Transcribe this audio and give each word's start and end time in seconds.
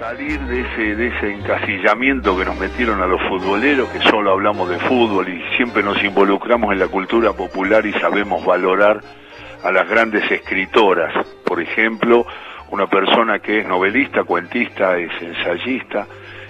salir 0.00 0.40
de 0.46 0.62
ese, 0.62 0.96
de 0.96 1.08
ese 1.08 1.30
encasillamiento 1.30 2.34
que 2.38 2.46
nos 2.46 2.58
metieron 2.58 3.02
a 3.02 3.06
los 3.06 3.20
futboleros, 3.28 3.86
que 3.90 4.00
solo 4.00 4.32
hablamos 4.32 4.70
de 4.70 4.78
fútbol 4.78 5.28
y 5.28 5.42
siempre 5.58 5.82
nos 5.82 6.02
involucramos 6.02 6.72
en 6.72 6.78
la 6.78 6.88
cultura 6.88 7.34
popular 7.34 7.84
y 7.84 7.92
sabemos 7.92 8.42
valorar 8.42 9.02
a 9.62 9.70
las 9.70 9.86
grandes 9.86 10.28
escritoras. 10.30 11.12
Por 11.44 11.60
ejemplo, 11.60 12.24
una 12.70 12.86
persona 12.86 13.40
que 13.40 13.58
es 13.58 13.66
novelista, 13.66 14.24
cuentista, 14.24 14.96
es 14.96 15.10
ensayista 15.20 16.06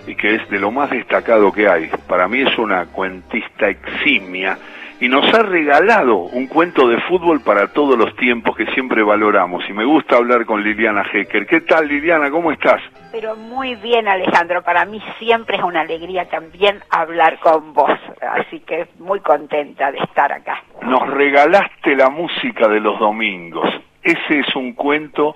y 0.06 0.14
que 0.14 0.36
es 0.36 0.48
de 0.48 0.60
lo 0.60 0.70
más 0.70 0.90
destacado 0.90 1.50
que 1.50 1.68
hay. 1.68 1.90
Para 2.06 2.28
mí 2.28 2.42
es 2.42 2.56
una 2.56 2.86
cuentista 2.86 3.68
eximia 3.68 4.58
y 5.00 5.08
nos 5.08 5.32
ha 5.32 5.42
regalado 5.42 6.16
un 6.18 6.46
cuento 6.46 6.86
de 6.86 7.00
fútbol 7.02 7.40
para 7.40 7.68
todos 7.68 7.96
los 7.96 8.14
tiempos 8.16 8.54
que 8.54 8.66
siempre 8.72 9.02
valoramos. 9.02 9.64
Y 9.68 9.72
me 9.72 9.84
gusta 9.84 10.16
hablar 10.16 10.44
con 10.44 10.62
Liliana 10.62 11.06
Hecker. 11.10 11.46
¿Qué 11.46 11.62
tal, 11.62 11.88
Liliana? 11.88 12.30
¿Cómo 12.30 12.52
estás? 12.52 12.82
Pero 13.10 13.34
muy 13.34 13.76
bien, 13.76 14.06
Alejandro. 14.06 14.62
Para 14.62 14.84
mí 14.84 15.02
siempre 15.18 15.56
es 15.56 15.62
una 15.62 15.80
alegría 15.80 16.28
también 16.28 16.80
hablar 16.90 17.38
con 17.40 17.72
vos. 17.72 17.98
Así 18.20 18.60
que 18.60 18.88
muy 18.98 19.20
contenta 19.20 19.90
de 19.90 19.98
estar 19.98 20.30
acá. 20.32 20.62
Nos 20.82 21.08
regalaste 21.08 21.96
la 21.96 22.10
música 22.10 22.68
de 22.68 22.80
los 22.80 22.98
domingos. 22.98 23.68
Ese 24.02 24.40
es 24.40 24.54
un 24.54 24.74
cuento 24.74 25.34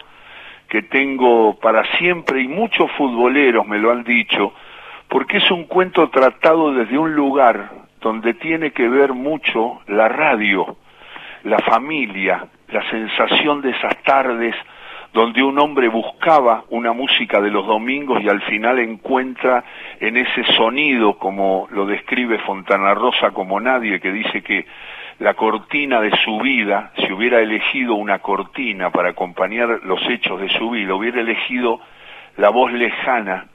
que 0.69 0.83
tengo 0.83 1.59
para 1.59 1.85
siempre 1.97 2.43
y 2.43 2.49
muchos 2.49 2.91
futboleros 2.93 3.67
me 3.67 3.79
lo 3.79 3.93
han 3.93 4.05
dicho, 4.05 4.53
porque 5.09 5.39
es 5.39 5.51
un 5.51 5.65
cuento 5.65 6.11
tratado 6.11 6.73
desde 6.73 6.99
un 6.99 7.15
lugar 7.15 7.84
donde 8.05 8.35
tiene 8.35 8.71
que 8.73 8.87
ver 8.87 9.15
mucho 9.15 9.81
la 9.87 10.09
radio, 10.09 10.77
la 11.43 11.59
familia, 11.61 12.47
la 12.69 12.89
sensación 12.91 13.63
de 13.63 13.71
esas 13.71 13.97
tardes 14.03 14.55
donde 15.15 15.43
un 15.43 15.59
hombre 15.59 15.89
buscaba 15.89 16.65
una 16.69 16.93
música 16.93 17.41
de 17.41 17.51
los 17.51 17.67
domingos 17.67 18.23
y 18.23 18.29
al 18.29 18.43
final 18.43 18.79
encuentra 18.79 19.65
en 20.01 20.19
ese 20.19 20.45
sonido, 20.55 21.17
como 21.17 21.67
lo 21.71 21.87
describe 21.87 22.39
Fontana 22.41 22.93
Rosa 22.93 23.31
como 23.31 23.59
nadie, 23.59 24.01
que 24.01 24.13
dice 24.13 24.43
que 24.43 24.67
la 25.21 25.33
cortina 25.33 26.01
de 26.03 26.11
su 26.25 26.39
vida, 26.41 26.93
si 26.99 27.11
hubiera 27.11 27.41
elegido 27.41 27.95
una 27.95 28.19
cortina 28.19 28.91
para 28.91 29.11
acompañar 29.11 29.81
los 29.85 30.03
hechos 30.11 30.41
de 30.41 30.51
su 30.51 30.71
vida, 30.71 30.95
hubiera 30.95 31.21
elegido 31.21 31.81
la 32.37 32.51
voz 32.51 32.71
lejana 32.73 33.47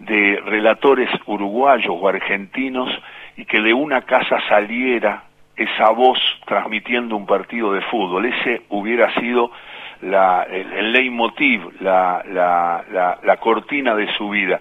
de 0.00 0.40
relatores 0.44 1.08
uruguayos 1.26 1.94
o 1.96 2.08
argentinos 2.08 2.88
y 3.36 3.44
que 3.44 3.60
de 3.60 3.72
una 3.74 4.02
casa 4.02 4.40
saliera 4.48 5.24
esa 5.56 5.90
voz 5.90 6.18
transmitiendo 6.46 7.16
un 7.16 7.26
partido 7.26 7.72
de 7.72 7.82
fútbol. 7.82 8.26
Ese 8.26 8.62
hubiera 8.70 9.12
sido 9.14 9.50
la, 10.00 10.42
el, 10.44 10.92
leitmotiv, 10.92 11.80
la, 11.80 12.22
la, 12.28 13.18
la, 13.22 13.36
cortina 13.36 13.94
de 13.94 14.12
su 14.14 14.30
vida. 14.30 14.60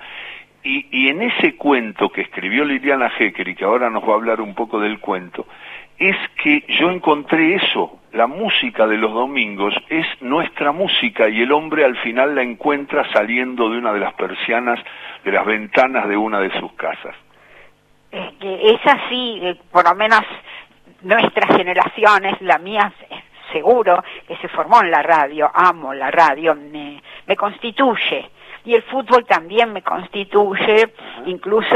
Y, 0.64 0.86
y, 0.92 1.08
en 1.10 1.24
ese 1.24 1.56
cuento 1.56 2.10
que 2.10 2.22
escribió 2.22 2.64
Liliana 2.64 3.12
Hecker 3.18 3.48
y 3.48 3.56
que 3.56 3.66
ahora 3.66 3.90
nos 3.90 4.04
va 4.04 4.14
a 4.14 4.18
hablar 4.18 4.42
un 4.42 4.54
poco 4.54 4.80
del 4.80 5.00
cuento, 5.00 5.48
es 5.98 6.16
que 6.44 6.64
yo 6.80 6.92
encontré 6.92 7.56
eso, 7.56 8.00
la 8.12 8.28
música 8.28 8.86
de 8.86 8.98
los 8.98 9.12
domingos 9.12 9.74
es 9.90 10.06
nuestra 10.22 10.72
música 10.72 11.30
y 11.30 11.42
el 11.42 11.52
hombre 11.52 11.84
al 11.84 11.98
final 11.98 12.36
la 12.36 12.44
encuentra 12.44 13.12
saliendo 13.12 13.70
de 13.70 13.78
una 13.78 13.94
de 13.94 14.00
las 14.00 14.14
persianas 14.14 14.80
de 15.24 15.32
las 15.32 15.46
ventanas 15.46 16.08
de 16.08 16.18
una 16.18 16.40
de 16.40 16.52
sus 16.60 16.74
casas 16.74 17.16
es 18.12 18.34
que 18.40 18.72
es 18.72 18.80
así, 18.86 19.40
eh, 19.42 19.58
por 19.72 19.86
lo 19.86 19.96
menos 19.96 20.22
nuestras 21.02 21.56
generaciones, 21.56 22.40
la 22.42 22.58
mía 22.58 22.92
seguro, 23.52 24.04
que 24.28 24.38
se 24.38 24.48
formó 24.48 24.82
en 24.82 24.92
la 24.92 25.02
radio, 25.02 25.50
amo 25.54 25.94
la 25.94 26.12
radio, 26.12 26.56
me, 26.56 27.02
me 27.28 27.36
constituye. 27.36 28.30
Y 28.64 28.76
el 28.76 28.84
fútbol 28.84 29.26
también 29.26 29.74
me 29.74 29.82
constituye, 29.82 30.94
incluso 31.26 31.76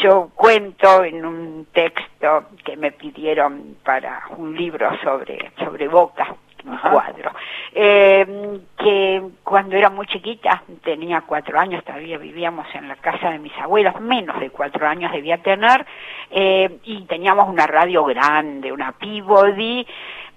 yo 0.00 0.30
cuento 0.34 1.04
en 1.04 1.26
un 1.26 1.66
texto 1.72 2.46
que 2.64 2.76
me 2.76 2.92
pidieron 2.92 3.76
para 3.84 4.22
un 4.38 4.56
libro 4.56 4.90
sobre, 5.02 5.52
sobre 5.58 5.88
Boca, 5.88 6.34
un 6.64 6.78
cuadro, 6.78 7.32
eh, 7.74 8.60
que 8.78 9.22
cuando 9.42 9.76
era 9.76 9.90
muy 9.90 10.06
chiquita, 10.06 10.62
tenía 10.82 11.22
cuatro 11.22 11.58
años, 11.58 11.84
todavía 11.84 12.18
vivíamos 12.18 12.66
en 12.74 12.88
la 12.88 12.96
casa 12.96 13.30
de 13.30 13.38
mis 13.38 13.56
abuelos, 13.58 14.00
menos 14.00 14.38
de 14.40 14.50
cuatro 14.50 14.86
años 14.86 15.12
debía 15.12 15.38
tener, 15.38 15.86
eh, 16.30 16.78
y 16.84 17.02
teníamos 17.02 17.48
una 17.48 17.66
radio 17.66 18.04
grande, 18.04 18.72
una 18.72 18.92
Peabody, 18.92 19.86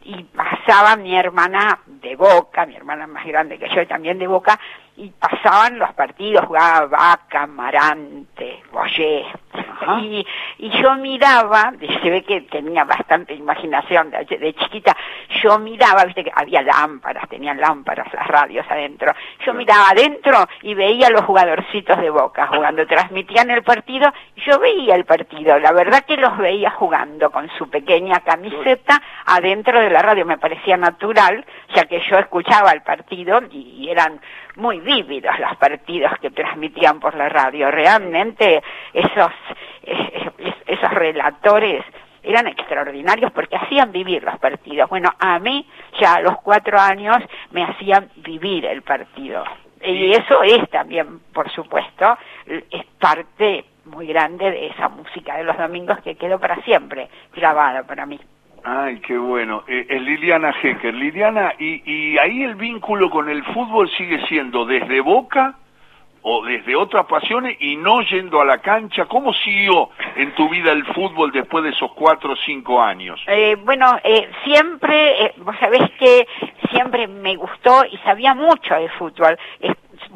y 0.04 0.24
pasaba 0.24 0.96
mi 0.96 1.16
hermana 1.16 1.80
de 1.86 2.16
Boca, 2.16 2.66
mi 2.66 2.76
hermana 2.76 3.08
más 3.08 3.26
grande 3.26 3.58
que 3.58 3.68
yo, 3.74 3.86
también 3.88 4.20
de 4.20 4.28
Boca, 4.28 4.60
y 4.98 5.10
pasaban 5.10 5.80
los 5.80 5.92
partidos, 5.94 6.46
jugaba 6.46 6.86
Vaca, 6.86 7.48
Marante, 7.48 8.62
Y, 10.00 10.26
y 10.60 10.70
yo 10.82 10.96
miraba, 10.96 11.74
se 11.80 12.10
ve 12.10 12.24
que 12.24 12.42
tenía 12.42 12.84
bastante 12.84 13.34
imaginación 13.34 14.12
de, 14.12 14.54
chiquita, 14.54 14.96
yo 15.42 15.60
miraba, 15.60 16.06
viste 16.06 16.24
que 16.24 16.32
había 16.34 16.62
lámparas, 16.62 17.28
tenían 17.30 17.60
lámparas 17.60 18.12
las 18.14 18.28
radios 18.28 18.66
adentro, 18.70 19.14
yo 19.46 19.54
miraba 19.54 19.90
adentro 19.90 20.48
y 20.64 20.74
veía 20.74 21.08
a 21.08 21.12
los 21.12 21.22
jugadorcitos 21.22 22.00
de 22.00 22.10
Boca 22.10 22.48
jugando, 22.48 22.86
transmitían 22.88 23.50
el 23.52 23.64
partido, 23.64 24.12
yo 24.46 24.60
veía 24.60 24.96
el 24.96 25.06
partido, 25.06 25.60
la 25.60 25.72
verdad 25.72 26.06
que 26.06 26.18
los 26.18 26.38
veía 26.38 26.72
jugando 26.72 27.30
con 27.32 27.50
su 27.58 27.70
pequeña 27.70 28.20
camiseta 28.22 29.02
adentro 29.26 29.80
de 29.80 29.90
la 29.90 30.02
radio, 30.02 30.26
me 30.26 30.38
parecía 30.38 30.78
natural, 30.78 31.46
ya 31.74 31.86
que 31.86 32.02
yo 32.10 32.18
escuchaba 32.18 32.72
el 32.72 32.82
partido 32.82 33.42
y 33.52 33.90
eran 33.90 34.20
muy 34.56 34.80
vívidos 34.80 35.38
los 35.40 35.56
partidos 35.58 36.12
que 36.20 36.32
transmitían 36.32 37.00
por 37.00 37.16
la 37.16 37.30
radio. 37.30 37.72
Realmente 37.72 38.62
esos, 38.94 39.32
esos 40.68 40.90
relatores 40.92 41.84
eran 42.24 42.48
extraordinarios 42.48 43.32
porque 43.32 43.56
hacían 43.56 43.92
vivir 43.92 44.24
los 44.24 44.38
partidos. 44.40 44.90
Bueno, 44.90 45.14
a 45.20 45.40
mí 45.40 45.66
ya 46.00 46.16
a 46.16 46.22
los 46.22 46.38
cuatro 46.42 46.80
años 46.80 47.18
me 47.52 47.64
hacían 47.64 48.10
vivir 48.18 48.66
el 48.66 48.82
partido. 48.82 49.44
Y 49.84 50.12
eso 50.12 50.42
es 50.42 50.68
también, 50.72 51.20
por 51.32 51.50
supuesto, 51.52 52.18
es 52.48 52.86
parte 53.00 53.66
muy 53.86 54.08
grande 54.08 54.50
de 54.50 54.68
esa 54.68 54.90
música 54.90 55.38
de 55.38 55.44
los 55.44 55.58
domingos 55.58 56.00
que 56.00 56.16
quedó 56.16 56.40
para 56.40 56.56
siempre 56.64 57.08
grabada 57.34 57.84
para 57.84 58.06
mí. 58.06 58.20
Ay, 58.68 59.00
qué 59.00 59.16
bueno. 59.16 59.64
Eh, 59.68 59.86
es 59.88 60.02
Liliana 60.02 60.54
Hecker. 60.62 60.94
Liliana, 60.94 61.54
y, 61.60 61.84
y 61.86 62.18
ahí 62.18 62.44
el 62.44 62.56
vínculo 62.56 63.12
con 63.12 63.30
el 63.30 63.44
fútbol 63.44 63.90
sigue 63.92 64.26
siendo 64.28 64.66
desde 64.66 65.02
Boca 65.02 65.56
o 66.28 66.44
desde 66.44 66.76
otras 66.76 67.06
pasiones 67.06 67.56
y 67.60 67.76
no 67.76 68.02
yendo 68.02 68.42
a 68.42 68.46
la 68.46 68.58
cancha. 68.58 69.06
¿Cómo 69.06 69.32
siguió 69.32 69.92
en 70.16 70.34
tu 70.34 70.50
vida 70.50 70.72
el 70.72 70.84
fútbol 70.86 71.32
después 71.32 71.64
de 71.64 71.70
esos 71.70 71.92
cuatro 71.94 72.34
o 72.34 72.36
cinco 72.38 72.82
años? 72.82 73.22
Eh, 73.28 73.56
bueno, 73.64 73.86
eh, 74.04 74.28
siempre, 74.44 75.26
eh, 75.26 75.34
vos 75.38 75.56
sabés 75.60 75.84
que 76.00 76.28
siempre 76.72 77.08
me 77.08 77.36
gustó 77.36 77.86
y 77.86 77.98
sabía 77.98 78.34
mucho 78.34 78.74
de 78.74 78.90
fútbol 78.98 79.38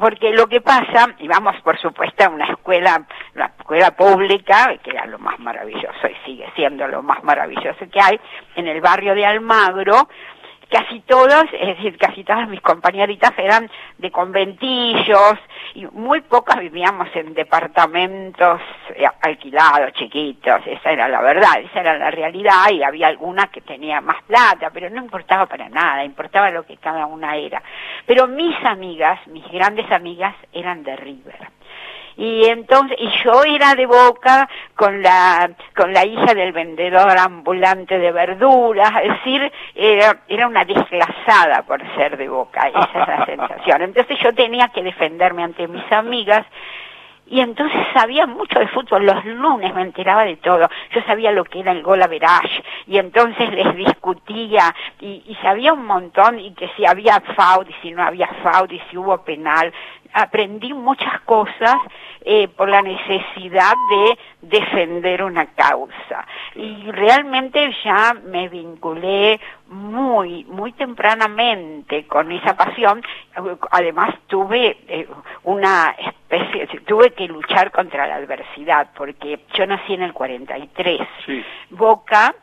porque 0.00 0.30
lo 0.32 0.46
que 0.46 0.60
pasa, 0.60 1.14
y 1.18 1.28
vamos 1.28 1.54
por 1.62 1.78
supuesto 1.78 2.24
a 2.24 2.30
una 2.30 2.46
escuela, 2.46 3.06
una 3.34 3.46
escuela 3.46 3.90
pública, 3.92 4.76
que 4.82 4.90
era 4.90 5.06
lo 5.06 5.18
más 5.18 5.38
maravilloso 5.38 6.08
y 6.08 6.24
sigue 6.24 6.39
siendo 6.60 6.86
lo 6.88 7.02
más 7.02 7.24
maravilloso 7.24 7.88
que 7.90 7.98
hay, 7.98 8.20
en 8.54 8.68
el 8.68 8.82
barrio 8.82 9.14
de 9.14 9.24
Almagro, 9.24 10.08
casi 10.68 11.00
todos, 11.00 11.44
es 11.54 11.68
decir, 11.78 11.96
casi 11.96 12.22
todas 12.22 12.46
mis 12.50 12.60
compañeritas 12.60 13.32
eran 13.38 13.70
de 13.96 14.10
conventillos 14.10 15.38
y 15.74 15.86
muy 15.86 16.20
pocas 16.20 16.60
vivíamos 16.60 17.08
en 17.14 17.32
departamentos 17.32 18.60
eh, 18.94 19.06
alquilados, 19.22 19.94
chiquitos, 19.94 20.60
esa 20.66 20.90
era 20.90 21.08
la 21.08 21.22
verdad, 21.22 21.60
esa 21.64 21.80
era 21.80 21.96
la 21.96 22.10
realidad 22.10 22.70
y 22.70 22.82
había 22.82 23.06
alguna 23.06 23.46
que 23.46 23.62
tenía 23.62 24.02
más 24.02 24.22
plata, 24.24 24.68
pero 24.70 24.90
no 24.90 25.02
importaba 25.02 25.46
para 25.46 25.70
nada, 25.70 26.04
importaba 26.04 26.50
lo 26.50 26.66
que 26.66 26.76
cada 26.76 27.06
una 27.06 27.36
era. 27.36 27.62
Pero 28.04 28.28
mis 28.28 28.54
amigas, 28.66 29.18
mis 29.28 29.50
grandes 29.50 29.90
amigas 29.90 30.34
eran 30.52 30.82
de 30.82 30.94
River 30.96 31.59
y 32.20 32.44
entonces 32.44 32.98
y 33.00 33.08
yo 33.24 33.42
era 33.44 33.74
de 33.74 33.86
Boca 33.86 34.46
con 34.76 35.00
la 35.00 35.50
con 35.74 35.94
la 35.94 36.04
hija 36.04 36.34
del 36.34 36.52
vendedor 36.52 37.16
ambulante 37.16 37.98
de 37.98 38.12
verduras, 38.12 38.92
es 39.02 39.08
decir, 39.08 39.50
era 39.74 40.18
era 40.28 40.46
una 40.46 40.66
desplazada 40.66 41.62
por 41.62 41.80
ser 41.96 42.18
de 42.18 42.28
Boca, 42.28 42.68
esa 42.68 43.02
es 43.02 43.08
la 43.08 43.24
sensación. 43.26 43.82
Entonces 43.82 44.18
yo 44.22 44.34
tenía 44.34 44.68
que 44.68 44.82
defenderme 44.82 45.44
ante 45.44 45.66
mis 45.66 45.90
amigas. 45.90 46.44
Y 47.26 47.40
entonces 47.40 47.80
sabía 47.94 48.26
mucho 48.26 48.58
de 48.58 48.66
fútbol, 48.66 49.06
los 49.06 49.24
lunes 49.24 49.72
me 49.72 49.82
enteraba 49.82 50.24
de 50.24 50.34
todo, 50.38 50.68
yo 50.90 51.00
sabía 51.02 51.30
lo 51.30 51.44
que 51.44 51.60
era 51.60 51.70
el 51.70 51.80
gol 51.80 52.02
average, 52.02 52.60
y 52.88 52.98
entonces 52.98 53.52
les 53.52 53.76
discutía, 53.76 54.74
y, 55.00 55.22
y, 55.28 55.36
sabía 55.36 55.72
un 55.72 55.86
montón, 55.86 56.40
y 56.40 56.52
que 56.54 56.68
si 56.76 56.84
había 56.84 57.20
foul, 57.20 57.70
y 57.70 57.74
si 57.82 57.92
no 57.92 58.02
había 58.02 58.26
foul, 58.42 58.72
y 58.72 58.82
si 58.90 58.96
hubo 58.96 59.18
penal, 59.18 59.72
aprendí 60.12 60.72
muchas 60.74 61.20
cosas 61.22 61.76
eh, 62.22 62.48
por 62.48 62.68
la 62.68 62.82
necesidad 62.82 63.72
de 63.90 64.18
defender 64.42 65.22
una 65.22 65.46
causa. 65.46 66.26
Y 66.54 66.90
realmente 66.90 67.74
ya 67.84 68.14
me 68.24 68.48
vinculé 68.48 69.40
muy, 69.68 70.44
muy 70.44 70.72
tempranamente 70.72 72.06
con 72.06 72.30
esa 72.32 72.56
pasión. 72.56 73.02
Además 73.70 74.14
tuve 74.26 74.76
eh, 74.88 75.06
una 75.44 75.94
tuve 76.86 77.10
que 77.12 77.26
luchar 77.26 77.70
contra 77.70 78.06
la 78.06 78.16
adversidad 78.16 78.90
porque 78.96 79.40
yo 79.54 79.66
nací 79.66 79.94
en 79.94 80.02
el 80.02 80.12
43. 80.12 81.00
Sí. 81.26 81.44
Boca 81.70 82.34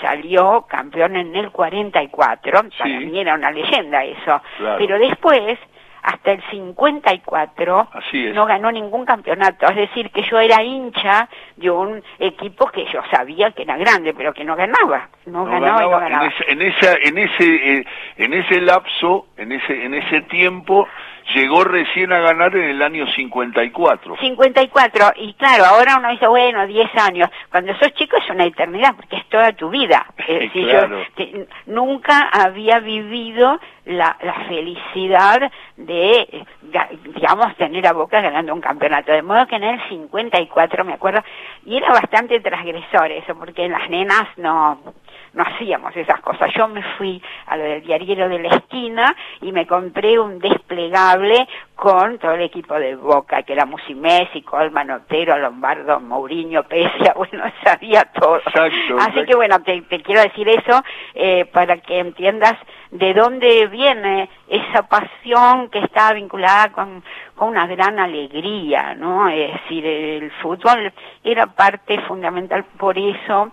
salió 0.00 0.66
campeón 0.68 1.16
en 1.16 1.34
el 1.36 1.50
44, 1.52 2.62
Sí. 2.62 2.68
para 2.78 3.00
mí 3.00 3.18
era 3.20 3.34
una 3.34 3.50
leyenda 3.52 4.02
eso, 4.04 4.40
Claro. 4.58 4.78
pero 4.78 4.98
después 4.98 5.58
hasta 6.06 6.32
el 6.32 6.42
54 6.50 7.88
Así 7.92 8.26
es. 8.28 8.34
no 8.34 8.46
ganó 8.46 8.70
ningún 8.70 9.04
campeonato, 9.04 9.66
es 9.68 9.76
decir, 9.76 10.10
que 10.10 10.22
yo 10.22 10.38
era 10.38 10.62
hincha 10.62 11.28
de 11.56 11.68
un 11.70 12.02
equipo 12.20 12.68
que 12.70 12.84
yo 12.92 13.00
sabía 13.10 13.50
que 13.50 13.62
era 13.62 13.76
grande, 13.76 14.14
pero 14.14 14.32
que 14.32 14.44
no 14.44 14.54
ganaba, 14.54 15.08
no, 15.26 15.44
No 15.44 15.50
ganaba, 15.50 15.84
y 15.84 15.90
no 15.90 15.98
ganaba. 15.98 16.32
en, 16.48 16.62
esa, 16.62 16.94
en 17.02 17.18
ese 17.18 17.78
eh, 17.78 17.84
en 18.18 18.34
ese 18.34 18.60
lapso, 18.60 19.26
en 19.36 19.52
ese 19.52 19.84
en 19.84 19.94
ese 19.94 20.20
tiempo 20.22 20.86
llegó 21.34 21.64
recién 21.64 22.12
a 22.12 22.20
ganar 22.20 22.54
en 22.56 22.64
el 22.70 22.82
año 22.82 23.06
54. 23.06 24.16
54, 24.18 25.12
y 25.16 25.34
claro, 25.34 25.64
ahora 25.64 25.96
uno 25.98 26.10
dice, 26.10 26.26
bueno, 26.26 26.66
10 26.66 26.88
años. 26.96 27.28
Cuando 27.50 27.74
sos 27.78 27.92
chico 27.94 28.16
es 28.16 28.30
una 28.30 28.44
eternidad, 28.44 28.94
porque 28.96 29.16
es 29.16 29.26
toda 29.28 29.52
tu 29.52 29.70
vida. 29.70 30.06
Es 30.26 30.40
decir, 30.40 30.68
Claro. 30.68 30.98
yo 31.16 31.24
nunca 31.66 32.28
había 32.32 32.80
vivido 32.80 33.58
la, 33.84 34.16
la 34.22 34.34
felicidad 34.48 35.50
de, 35.76 36.12
eh, 36.20 36.44
ga- 36.72 36.88
digamos, 37.14 37.54
tener 37.56 37.86
a 37.86 37.92
Boca 37.92 38.20
ganando 38.20 38.52
un 38.52 38.60
campeonato. 38.60 39.12
De 39.12 39.22
modo 39.22 39.46
que 39.46 39.56
en 39.56 39.64
el 39.64 39.88
54, 39.88 40.84
me 40.84 40.94
acuerdo, 40.94 41.22
y 41.64 41.76
era 41.76 41.90
bastante 41.90 42.40
transgresor 42.40 43.10
eso, 43.12 43.36
porque 43.38 43.68
las 43.68 43.88
nenas 43.88 44.24
no 44.36 44.80
no 45.36 45.44
hacíamos 45.44 45.94
esas 45.94 46.20
cosas. 46.20 46.50
Yo 46.56 46.66
me 46.66 46.82
fui 46.96 47.22
a 47.46 47.56
lo 47.56 47.64
del 47.64 47.82
diariero 47.82 48.28
de 48.28 48.38
la 48.38 48.56
esquina 48.56 49.14
y 49.42 49.52
me 49.52 49.66
compré 49.66 50.18
un 50.18 50.38
desplegable 50.38 51.46
con 51.74 52.18
todo 52.18 52.32
el 52.32 52.40
equipo 52.40 52.74
de 52.74 52.96
Boca, 52.96 53.42
que 53.42 53.52
era 53.52 53.66
Musimesi, 53.66 54.40
Colman, 54.40 54.90
Otero, 54.90 55.36
Lombardo, 55.36 56.00
Mourinho, 56.00 56.62
Pesia, 56.64 57.12
bueno, 57.16 57.44
sabía 57.62 58.04
todo. 58.14 58.38
Exacto, 58.38 58.64
Así 58.64 58.92
exacto. 58.92 59.24
que 59.26 59.36
bueno, 59.36 59.62
te, 59.62 59.82
te 59.82 60.00
quiero 60.00 60.22
decir 60.22 60.48
eso 60.48 60.82
eh, 61.14 61.44
para 61.52 61.76
que 61.78 61.98
entiendas 61.98 62.54
de 62.90 63.12
dónde 63.12 63.66
viene 63.66 64.30
esa 64.48 64.84
pasión 64.88 65.68
que 65.68 65.80
está 65.80 66.14
vinculada 66.14 66.72
con, 66.72 67.04
con 67.34 67.48
una 67.48 67.66
gran 67.66 67.98
alegría, 67.98 68.94
¿no? 68.94 69.28
Es 69.28 69.52
decir, 69.52 69.84
el 69.84 70.30
fútbol 70.40 70.90
era 71.22 71.46
parte 71.46 72.00
fundamental, 72.02 72.64
por 72.78 72.96
eso 72.96 73.52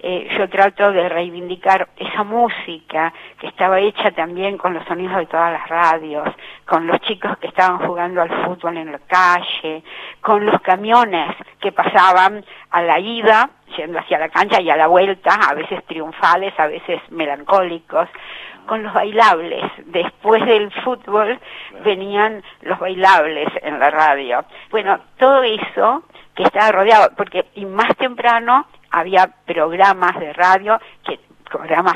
eh, 0.00 0.28
yo 0.38 0.48
trato 0.48 0.92
de 0.92 1.08
reivindicar 1.08 1.88
esa 1.96 2.22
música 2.22 3.12
que 3.40 3.48
estaba 3.48 3.80
hecha 3.80 4.12
también 4.12 4.56
con 4.56 4.72
los 4.74 4.84
sonidos 4.86 5.16
de 5.16 5.26
todas 5.26 5.52
las 5.52 5.68
radios, 5.68 6.28
con 6.64 6.86
los 6.86 7.00
chicos 7.00 7.36
que 7.38 7.48
estaban 7.48 7.78
jugando 7.86 8.22
al 8.22 8.44
fútbol 8.44 8.76
en 8.76 8.92
la 8.92 9.00
calle, 9.00 9.82
con 10.20 10.46
los 10.46 10.60
camiones 10.60 11.34
que 11.60 11.72
pasaban 11.72 12.44
a 12.70 12.82
la 12.82 13.00
ida, 13.00 13.50
yendo 13.76 13.98
hacia 13.98 14.18
la 14.18 14.28
cancha 14.28 14.60
y 14.60 14.70
a 14.70 14.76
la 14.76 14.86
vuelta, 14.86 15.34
a 15.34 15.54
veces 15.54 15.84
triunfales, 15.86 16.58
a 16.58 16.68
veces 16.68 17.00
melancólicos, 17.10 18.08
con 18.66 18.84
los 18.84 18.92
bailables. 18.92 19.64
Después 19.86 20.44
del 20.46 20.70
fútbol 20.84 21.40
venían 21.84 22.42
los 22.60 22.78
bailables 22.78 23.48
en 23.62 23.80
la 23.80 23.90
radio. 23.90 24.44
Bueno, 24.70 25.00
todo 25.18 25.42
eso 25.42 26.04
que 26.36 26.44
estaba 26.44 26.70
rodeado, 26.70 27.10
porque 27.16 27.46
y 27.56 27.64
más 27.64 27.96
temprano 27.96 28.66
había 28.90 29.28
programas 29.46 30.18
de 30.18 30.32
radio 30.32 30.78
que 31.06 31.18
programas 31.48 31.94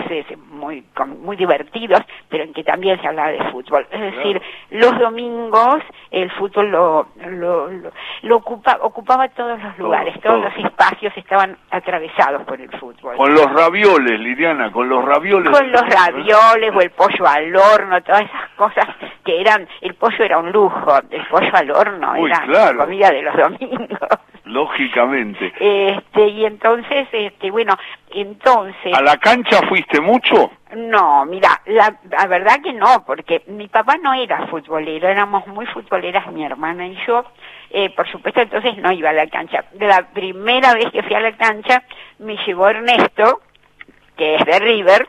muy 0.50 0.80
con- 0.94 1.20
muy 1.20 1.36
divertidos, 1.36 2.00
pero 2.30 2.42
en 2.44 2.54
que 2.54 2.64
también 2.64 2.98
se 3.02 3.06
hablaba 3.06 3.28
de 3.32 3.50
fútbol. 3.50 3.86
Es 3.90 4.00
decir, 4.00 4.40
los 4.70 4.98
domingos 4.98 5.82
el 6.10 6.30
fútbol 6.32 6.70
lo, 6.70 7.08
lo, 7.26 7.68
lo, 7.70 7.90
lo 8.22 8.36
ocupa, 8.36 8.78
ocupaba 8.80 9.28
todos 9.28 9.62
los 9.62 9.78
lugares, 9.78 10.18
todos 10.22 10.36
todo. 10.40 10.44
los 10.44 10.64
espacios 10.64 11.12
estaban 11.18 11.58
atravesados 11.70 12.44
por 12.44 12.58
el 12.62 12.70
fútbol. 12.78 13.14
Con 13.16 13.34
los 13.34 13.44
ravioles, 13.52 14.18
Liliana, 14.20 14.72
con 14.72 14.88
los 14.88 15.04
ravioles. 15.04 15.50
Con 15.50 15.70
los 15.70 15.82
ravioles 15.82 16.70
o 16.74 16.80
el 16.80 16.90
pollo 16.90 17.26
al 17.26 17.54
horno, 17.54 18.02
todas 18.02 18.22
esas 18.22 18.48
cosas 18.56 18.86
que 19.22 19.38
eran, 19.38 19.68
el 19.82 19.92
pollo 19.96 20.24
era 20.24 20.38
un 20.38 20.50
lujo, 20.50 20.98
el 21.10 21.26
pollo 21.26 21.50
al 21.54 21.70
horno 21.72 22.12
Uy, 22.18 22.30
era 22.30 22.40
claro. 22.46 22.78
comida 22.78 23.10
de 23.10 23.20
los 23.22 23.36
domingos. 23.36 24.08
Lógicamente. 24.52 25.52
Este, 25.58 26.28
y 26.28 26.44
entonces, 26.44 27.08
este, 27.10 27.50
bueno, 27.50 27.74
entonces, 28.10 28.94
¿A 28.94 29.00
la 29.00 29.16
cancha 29.16 29.60
fuiste 29.66 30.00
mucho? 30.00 30.50
no, 30.76 31.24
mira, 31.24 31.60
la, 31.66 31.98
la 32.10 32.26
verdad 32.26 32.60
que 32.62 32.72
no, 32.72 33.04
porque 33.06 33.42
mi 33.46 33.68
papá 33.68 33.96
no 33.96 34.12
era 34.12 34.46
futbolero, 34.48 35.08
éramos 35.08 35.46
muy 35.46 35.66
futboleras 35.66 36.30
mi 36.32 36.44
hermana 36.44 36.86
y 36.86 36.96
yo, 37.06 37.24
eh, 37.70 37.90
por 37.90 38.06
supuesto 38.10 38.42
entonces 38.42 38.76
no 38.76 38.92
iba 38.92 39.10
a 39.10 39.14
la 39.14 39.26
cancha. 39.26 39.64
La 39.78 40.08
primera 40.12 40.74
vez 40.74 40.90
que 40.92 41.02
fui 41.02 41.14
a 41.14 41.20
la 41.20 41.32
cancha 41.32 41.82
me 42.18 42.36
llevó 42.44 42.68
Ernesto, 42.68 43.40
que 44.16 44.34
es 44.34 44.44
de 44.44 44.58
River, 44.58 45.08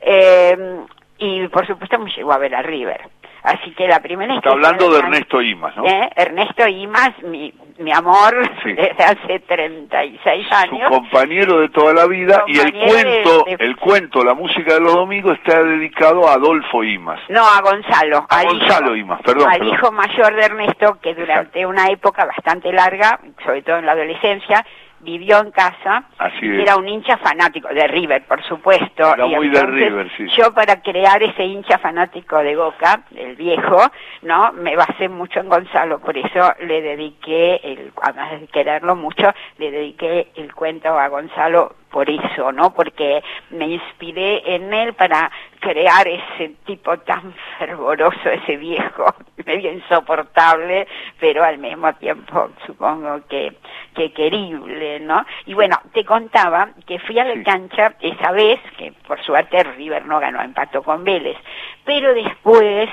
eh, 0.00 0.80
y 1.18 1.48
por 1.48 1.66
supuesto 1.66 1.98
me 1.98 2.10
llevó 2.10 2.32
a 2.32 2.38
ver 2.38 2.54
a 2.54 2.62
River. 2.62 3.08
Así 3.46 3.70
que 3.74 3.86
la 3.86 4.00
primera 4.00 4.34
Está 4.34 4.50
hablando 4.50 4.86
la 4.88 4.94
de 4.94 4.98
Ernesto 5.04 5.40
Imas, 5.40 5.76
¿no? 5.76 5.84
¿eh? 5.86 6.10
Ernesto 6.16 6.66
Imas, 6.66 7.10
mi, 7.22 7.54
mi 7.78 7.92
amor, 7.92 8.34
Sí. 8.64 8.72
desde 8.74 9.04
hace 9.04 9.38
36 9.38 10.46
Su 10.48 10.54
años. 10.54 10.90
compañero 10.90 11.60
de 11.60 11.68
toda 11.68 11.94
la 11.94 12.06
vida 12.06 12.42
y 12.48 12.58
el 12.58 12.72
Compañero 12.72 12.92
de- 12.96 13.02
cuento, 13.22 13.44
de- 13.44 13.64
el 13.64 13.76
cuento, 13.76 14.24
la 14.24 14.34
música 14.34 14.74
de 14.74 14.80
los 14.80 14.94
domingos 14.94 15.38
está 15.38 15.62
dedicado 15.62 16.28
a 16.28 16.32
Adolfo 16.32 16.82
Imas. 16.82 17.20
No, 17.28 17.42
a 17.46 17.60
Gonzalo. 17.62 18.26
A 18.28 18.40
al 18.40 18.46
Gonzalo 18.46 18.86
hijo, 18.88 18.96
Imas, 18.96 19.22
perdón, 19.22 19.48
Al 19.48 19.58
perdón. 19.60 19.74
hijo 19.74 19.92
mayor 19.92 20.34
de 20.34 20.44
Ernesto, 20.44 20.98
que 21.00 21.14
durante 21.14 21.64
una 21.66 21.86
época 21.86 22.24
bastante 22.24 22.72
larga, 22.72 23.20
sobre 23.44 23.62
todo 23.62 23.78
en 23.78 23.86
la 23.86 23.92
adolescencia, 23.92 24.66
vivió 25.00 25.40
en 25.40 25.50
casa. 25.50 26.04
Así 26.18 26.46
es. 26.46 26.60
Era 26.62 26.76
un 26.76 26.88
hincha 26.88 27.16
fanático 27.18 27.68
de 27.68 27.86
River, 27.86 28.24
por 28.26 28.42
supuesto. 28.44 29.14
Era 29.14 29.26
y 29.26 29.34
muy 29.34 29.48
de 29.48 29.62
River, 29.62 30.10
sí. 30.16 30.26
Yo 30.36 30.52
para 30.52 30.80
crear 30.82 31.22
ese 31.22 31.44
hincha 31.44 31.78
fanático 31.78 32.38
de 32.38 32.56
Boca, 32.56 33.02
el 33.14 33.36
viejo, 33.36 33.80
¿no? 34.22 34.52
Me 34.52 34.76
basé 34.76 35.08
mucho 35.08 35.40
en 35.40 35.48
Gonzalo, 35.48 36.00
por 36.00 36.16
eso 36.16 36.52
le 36.60 36.82
dediqué, 36.82 37.60
el, 37.62 37.92
además 38.02 38.40
de 38.40 38.46
quererlo 38.48 38.96
mucho, 38.96 39.32
le 39.58 39.70
dediqué 39.70 40.28
el 40.36 40.54
cuento 40.54 40.98
a 40.98 41.08
Gonzalo 41.08 41.74
por 41.96 42.10
eso, 42.10 42.52
¿no? 42.52 42.74
Porque 42.74 43.22
me 43.48 43.68
inspiré 43.68 44.54
en 44.54 44.70
él 44.74 44.92
para 44.92 45.30
crear 45.60 46.06
ese 46.06 46.50
tipo 46.66 46.94
tan 46.98 47.32
fervoroso, 47.58 48.28
ese 48.28 48.58
viejo, 48.58 49.14
medio 49.46 49.72
insoportable, 49.72 50.86
pero 51.18 51.42
al 51.42 51.56
mismo 51.56 51.90
tiempo 51.94 52.50
supongo 52.66 53.26
que, 53.30 53.56
que 53.94 54.12
querible, 54.12 55.00
¿no? 55.00 55.24
Y 55.46 55.54
bueno, 55.54 55.80
te 55.94 56.04
contaba 56.04 56.68
que 56.86 56.98
fui 56.98 57.18
a 57.18 57.24
la 57.24 57.42
cancha 57.42 57.94
esa 58.02 58.30
vez, 58.30 58.60
que 58.76 58.92
por 59.06 59.18
suerte 59.22 59.64
River 59.64 60.04
no 60.04 60.20
ganó, 60.20 60.42
empató 60.42 60.82
con 60.82 61.02
Vélez, 61.02 61.38
pero 61.86 62.12
después, 62.12 62.90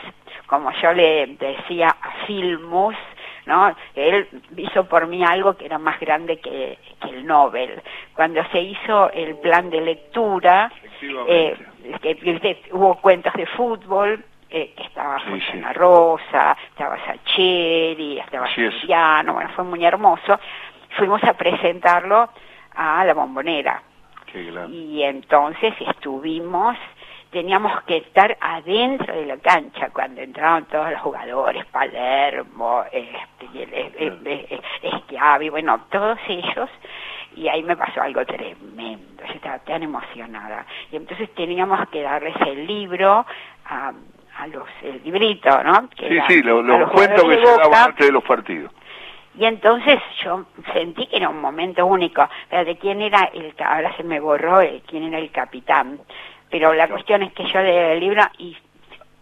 como 0.48 0.72
yo 0.82 0.94
le 0.94 1.28
decía 1.28 1.89
a 1.89 2.25
Filmus, 2.25 2.96
¿no? 3.46 3.76
Él 3.96 4.28
hizo 4.58 4.86
por 4.86 5.08
mí 5.08 5.24
algo 5.24 5.56
que 5.56 5.66
era 5.66 5.78
más 5.78 6.00
grande 6.00 6.38
que, 6.40 6.78
que 7.02 7.10
el 7.10 7.26
Nobel. 7.26 7.82
Cuando 8.16 8.44
se 8.52 8.62
hizo 8.62 9.12
el 9.12 9.38
plan 9.38 9.70
de 9.70 9.82
lectura, 9.82 10.72
eh, 11.28 11.58
que, 12.02 12.62
hubo 12.72 12.96
cuentos 12.96 13.34
de 13.34 13.46
fútbol, 13.48 14.24
eh, 14.50 14.74
que 14.76 14.84
estaba 14.84 15.20
Sí, 15.20 15.26
Fontana 15.26 15.74
sí. 15.74 15.80
Rosa, 15.80 16.58
estaba 16.70 16.98
Sacheri, 17.06 18.20
estaba. 18.20 18.48
Siciliano, 18.54 19.34
bueno, 19.34 19.50
fue 19.56 19.66
muy 19.66 19.84
hermoso. 19.84 20.40
Fuimos 20.98 21.24
a 21.24 21.34
presentarlo 21.34 22.30
a 22.76 23.04
la 23.04 23.14
bombonera. 23.14 23.82
Qué 24.32 24.44
grande. 24.46 24.76
Y 24.76 25.04
entonces 25.04 25.74
estuvimos, 25.80 26.78
teníamos 27.34 27.82
que 27.84 27.98
estar 27.98 28.38
adentro 28.40 29.13
de 29.13 29.25
la 29.25 29.38
cancha 29.38 29.90
cuando 29.92 30.22
entraron 30.22 30.66
todos 30.66 30.90
los 30.92 31.02
jugadores, 31.02 31.66
Palermo, 31.66 32.84
este, 32.92 34.62
Schiavi, 35.08 35.50
bueno, 35.50 35.82
todos 35.92 36.18
ellos, 36.28 36.70
y 37.36 37.48
ahí 37.48 37.63
me 37.63 37.75
pasó 37.75 38.02
algo 38.02 38.25
tremendo, 38.25 39.24
yo 39.25 39.34
estaba 39.34 39.60
tan 39.60 39.84
emocionada. 39.84 40.66
Y 40.92 40.96
entonces 40.96 41.34
teníamos 41.36 41.90
que 41.90 42.04
darles 42.04 42.36
el 42.46 42.68
libro 42.68 43.25
a, 43.66 43.92
a 44.38 44.48
los, 44.48 44.68
el 44.84 45.02
librito, 45.04 45.63
¿no? 45.63 45.90
Que 45.90 46.08
Sí, 46.10 46.13
era 46.16 46.28
sí, 46.28 46.42
los 46.44 46.92
cuentos 46.92 47.24
que 47.24 47.36
se 47.46 47.58
daban 47.58 47.90
antes 47.90 48.06
de 48.08 48.13
los 48.13 48.24
partidos. 48.24 48.72
y 49.36 49.46
entonces 49.46 50.00
yo 50.24 50.46
sentí 50.74 51.08
que 51.08 51.18
era 51.18 51.30
un 51.30 51.42
momento 51.42 51.86
único. 51.88 52.28
Pero 52.50 52.66
de 52.66 52.78
quién 52.78 53.02
era 53.02 53.30
el, 53.34 53.54
ahora 53.66 53.96
se 53.98 54.04
me 54.04 54.20
borró 54.20 54.62
el, 54.62 54.82
quién 54.84 55.04
era 55.04 55.18
el 55.18 55.32
capitán. 55.32 56.00
Pero 56.54 56.72
la 56.76 56.88
cuestión 56.88 57.24
es 57.24 57.34
que 57.34 57.46
yo 57.48 57.60
leí 57.62 57.76
el 57.76 58.00
libro 58.00 58.22
y 58.38 58.56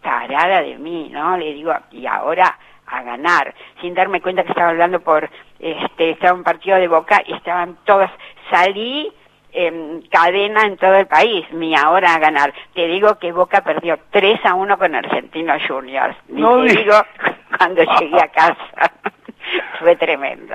tarada 0.02 0.60
de 0.60 0.76
mí, 0.76 1.08
¿no? 1.10 1.34
Le 1.38 1.54
digo, 1.54 1.74
y 1.90 2.04
ahora 2.06 2.58
a 2.86 3.02
ganar, 3.02 3.54
sin 3.80 3.94
darme 3.94 4.20
cuenta 4.20 4.42
que 4.42 4.50
estaba 4.50 4.68
hablando 4.68 5.00
por, 5.00 5.30
este, 5.58 6.10
estaba 6.10 6.34
un 6.34 6.44
partido 6.44 6.76
de 6.76 6.88
Boca 6.88 7.22
y 7.26 7.32
estaban 7.32 7.78
todos, 7.86 8.10
salí 8.50 9.10
en 9.50 10.02
cadena 10.10 10.64
en 10.64 10.76
todo 10.76 10.94
el 10.96 11.06
país, 11.06 11.50
mi 11.52 11.74
ahora 11.74 12.12
a 12.14 12.18
ganar. 12.18 12.52
Te 12.74 12.86
digo 12.86 13.18
que 13.18 13.32
Boca 13.32 13.62
perdió 13.62 13.98
3 14.10 14.44
a 14.44 14.52
1 14.54 14.76
con 14.76 14.94
Argentinos 14.94 15.62
Juniors. 15.66 16.14
Y 16.28 16.34
No 16.34 16.56
te 16.58 16.62
di- 16.68 16.76
digo 16.76 16.96
cuando 17.56 17.82
llegué 17.98 18.20
a 18.20 18.28
casa. 18.28 18.92
fue 19.80 19.96
tremendo. 19.96 20.54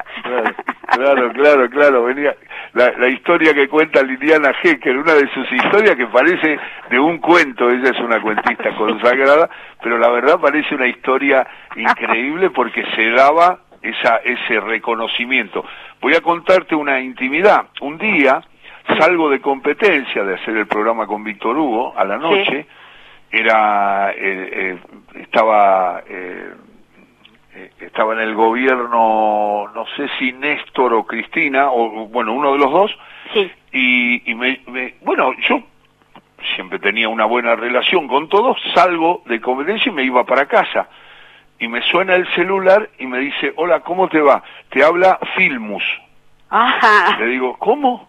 Claro, 0.92 1.32
claro, 1.34 1.70
claro, 1.72 2.04
venía 2.04 2.36
la, 2.78 3.08
historia 3.08 3.54
que 3.54 3.68
cuenta 3.68 4.04
Liliana 4.04 4.54
Hecker, 4.62 4.98
una 4.98 5.14
de 5.14 5.28
sus 5.34 5.52
historias 5.52 5.96
que 5.96 6.06
parece 6.08 6.60
de 6.90 7.00
un 7.00 7.18
cuento, 7.18 7.70
ella 7.70 7.90
es 7.90 8.00
una 8.00 8.22
cuentista 8.22 8.76
consagrada, 8.76 9.50
pero 9.82 9.98
la 9.98 10.10
verdad 10.10 10.40
parece 10.40 10.76
una 10.76 10.88
historia 10.88 11.48
increíble 11.76 12.52
porque 12.52 12.86
se 12.96 13.10
daba 13.10 13.60
esa, 13.82 14.18
ese 14.18 14.60
reconocimiento. 14.60 15.66
Voy 16.02 16.14
a 16.14 16.22
contarte 16.22 16.76
una 16.76 17.00
intimidad. 17.00 17.68
Un 17.82 17.98
día 17.98 18.42
salgo 19.00 19.30
de 19.30 19.42
competencia 19.42 20.24
de 20.24 20.36
hacer 20.36 20.56
el 20.56 20.68
programa 20.68 21.08
con 21.08 21.24
Víctor 21.24 21.58
Hugo 21.58 21.98
a 21.98 22.06
la 22.06 22.18
noche, 22.18 22.68
era, 23.32 24.12
eh, 24.12 24.18
eh, 24.20 24.78
estaba... 25.16 26.04
Eh, 26.08 26.54
eh, 27.58 27.72
estaba 27.80 28.14
en 28.14 28.20
el 28.20 28.36
gobierno, 28.36 29.68
no 29.74 29.86
sé 29.96 30.08
si 30.20 30.32
Néstor 30.32 30.94
o 30.94 31.08
Cristina, 31.08 31.72
o 31.72 32.08
bueno, 32.08 32.34
uno 32.34 32.54
de 32.54 32.60
los 32.60 32.72
dos, 32.72 32.98
sí. 33.34 33.52
y, 33.72 34.36
me, 34.36 34.62
bueno, 35.02 35.34
yo 35.50 35.64
siempre 36.56 36.78
tenía 36.78 37.10
una 37.10 37.26
buena 37.26 37.56
relación 37.56 38.08
con 38.08 38.30
todos, 38.30 38.58
salgo 38.76 39.24
de 39.26 39.42
competencia 39.42 39.90
y 39.92 39.96
me 39.96 40.04
iba 40.04 40.24
para 40.24 40.46
casa. 40.46 40.88
Y 41.60 41.68
me 41.68 41.82
suena 41.82 42.14
el 42.14 42.28
celular 42.36 42.92
y 43.00 43.08
me 43.08 43.18
dice, 43.18 43.54
hola, 43.56 43.80
¿cómo 43.80 44.08
te 44.08 44.22
va? 44.22 44.44
Te 44.70 44.84
habla 44.84 45.18
Filmus. 45.36 45.84
Ajá. 46.52 47.18
Le 47.18 47.26
digo, 47.26 47.58
¿cómo? 47.58 48.08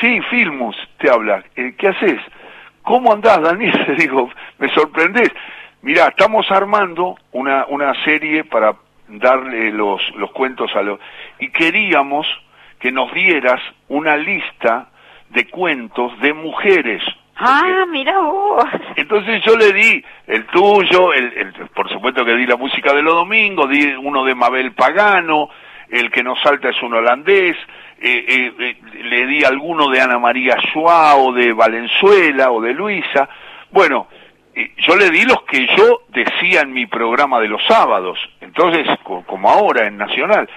Sí, 0.00 0.20
Filmus 0.30 0.76
te 0.98 1.08
habla. 1.08 1.44
Eh, 1.54 1.74
¿Qué 1.78 1.88
haces? 1.88 2.20
¿Cómo 2.82 3.12
andás, 3.12 3.40
Daniel? 3.40 3.84
Le 3.88 3.94
digo, 3.94 4.28
me 4.58 4.68
sorprendés. 4.70 5.30
Mira, 5.82 6.08
estamos 6.08 6.50
armando 6.50 7.16
una, 7.32 7.66
una 7.66 7.94
serie 8.04 8.44
para 8.44 8.74
darle 9.08 9.72
los, 9.72 10.02
los 10.16 10.30
cuentos 10.32 10.70
a 10.76 10.82
los... 10.82 11.00
Y 11.38 11.50
queríamos 11.50 12.26
que 12.78 12.92
nos 12.92 13.12
dieras 13.12 13.60
una 13.88 14.16
lista 14.16 14.88
de 15.30 15.48
cuentos 15.48 16.18
de 16.20 16.32
mujeres. 16.34 17.02
Ah, 17.36 17.86
mira 17.88 18.18
vos. 18.18 18.64
Entonces 18.96 19.42
yo 19.42 19.56
le 19.56 19.72
di 19.72 20.04
el 20.26 20.44
tuyo, 20.46 21.14
el, 21.14 21.52
por 21.74 21.88
supuesto 21.88 22.24
que 22.24 22.34
di 22.34 22.46
la 22.46 22.56
música 22.56 22.92
de 22.92 23.02
los 23.02 23.14
domingos, 23.14 23.70
di 23.70 23.94
uno 23.94 24.24
de 24.24 24.34
Mabel 24.34 24.72
Pagano, 24.72 25.48
el 25.88 26.10
que 26.10 26.22
nos 26.22 26.38
salta 26.40 26.68
es 26.68 26.82
un 26.82 26.94
holandés, 26.94 27.56
eh, 28.02 28.24
eh, 28.28 28.52
eh, 28.58 28.76
le 29.04 29.26
di 29.26 29.44
alguno 29.44 29.88
de 29.88 30.00
Ana 30.00 30.18
María 30.18 30.56
Schwa 30.60 31.16
o 31.16 31.32
de 31.32 31.52
Valenzuela 31.54 32.50
o 32.50 32.60
de 32.60 32.74
Luisa. 32.74 33.28
Bueno, 33.70 34.08
yo 34.54 34.96
le 34.96 35.10
di 35.10 35.24
los 35.24 35.42
que 35.42 35.66
yo 35.76 36.02
decía 36.08 36.62
en 36.62 36.72
mi 36.72 36.86
programa 36.86 37.40
de 37.40 37.48
los 37.48 37.62
sábados, 37.66 38.18
entonces, 38.40 38.86
como 39.04 39.48
ahora 39.48 39.86
en 39.86 39.96
Nacional, 39.96 40.48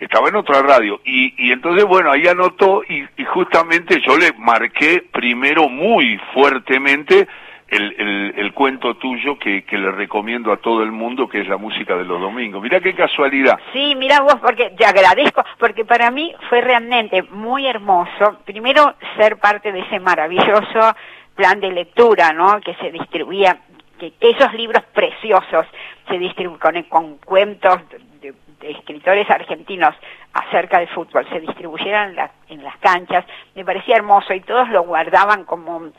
estaba 0.00 0.28
en 0.28 0.36
otra 0.36 0.62
radio, 0.62 1.00
y, 1.04 1.52
entonces, 1.52 1.84
bueno, 1.84 2.10
ahí 2.10 2.26
anotó 2.26 2.82
y, 2.88 3.06
justamente 3.24 4.00
yo 4.06 4.16
le 4.18 4.32
marqué 4.36 5.04
primero 5.12 5.68
muy 5.68 6.18
fuertemente 6.34 7.26
el, 7.68 8.34
el, 8.36 8.52
cuento 8.52 8.96
tuyo 8.96 9.38
que, 9.38 9.64
que, 9.64 9.78
le 9.78 9.90
recomiendo 9.92 10.52
a 10.52 10.58
todo 10.58 10.82
el 10.82 10.92
mundo, 10.92 11.26
que 11.26 11.40
es 11.40 11.48
la 11.48 11.56
música 11.56 11.96
de 11.96 12.04
los 12.04 12.20
domingos. 12.20 12.62
Mira 12.62 12.80
qué 12.80 12.94
casualidad. 12.94 13.58
Sí, 13.72 13.94
mira 13.96 14.20
vos, 14.20 14.36
porque 14.42 14.70
te 14.76 14.84
agradezco, 14.84 15.42
porque 15.58 15.86
para 15.86 16.10
mí 16.10 16.34
fue 16.50 16.60
realmente 16.60 17.22
muy 17.30 17.66
hermoso, 17.66 18.40
primero 18.44 18.94
ser 19.16 19.38
parte 19.38 19.72
de 19.72 19.80
ese 19.80 20.00
maravilloso 20.00 20.94
plan 21.42 21.58
de 21.58 21.72
lectura, 21.72 22.32
¿no? 22.32 22.60
Que 22.60 22.72
se 22.76 22.92
distribuía, 22.92 23.58
que 23.98 24.12
esos 24.20 24.54
libros 24.54 24.84
preciosos 24.94 25.66
se 26.08 26.16
distribuyen 26.16 26.84
con, 26.84 27.16
cuentos 27.16 27.80
de, 28.20 28.32
escritores 28.60 29.28
argentinos 29.28 29.92
acerca 30.32 30.78
de 30.78 30.86
fútbol, 30.86 31.28
se 31.30 31.40
distribuyeran 31.40 32.16
en 32.48 32.62
las 32.62 32.76
canchas, 32.78 33.24
me 33.56 33.64
parecía 33.64 33.96
hermoso 33.96 34.32
y 34.32 34.40
todos 34.42 34.68
lo 34.68 34.82
guardaban 34.84 35.44
como 35.44 35.90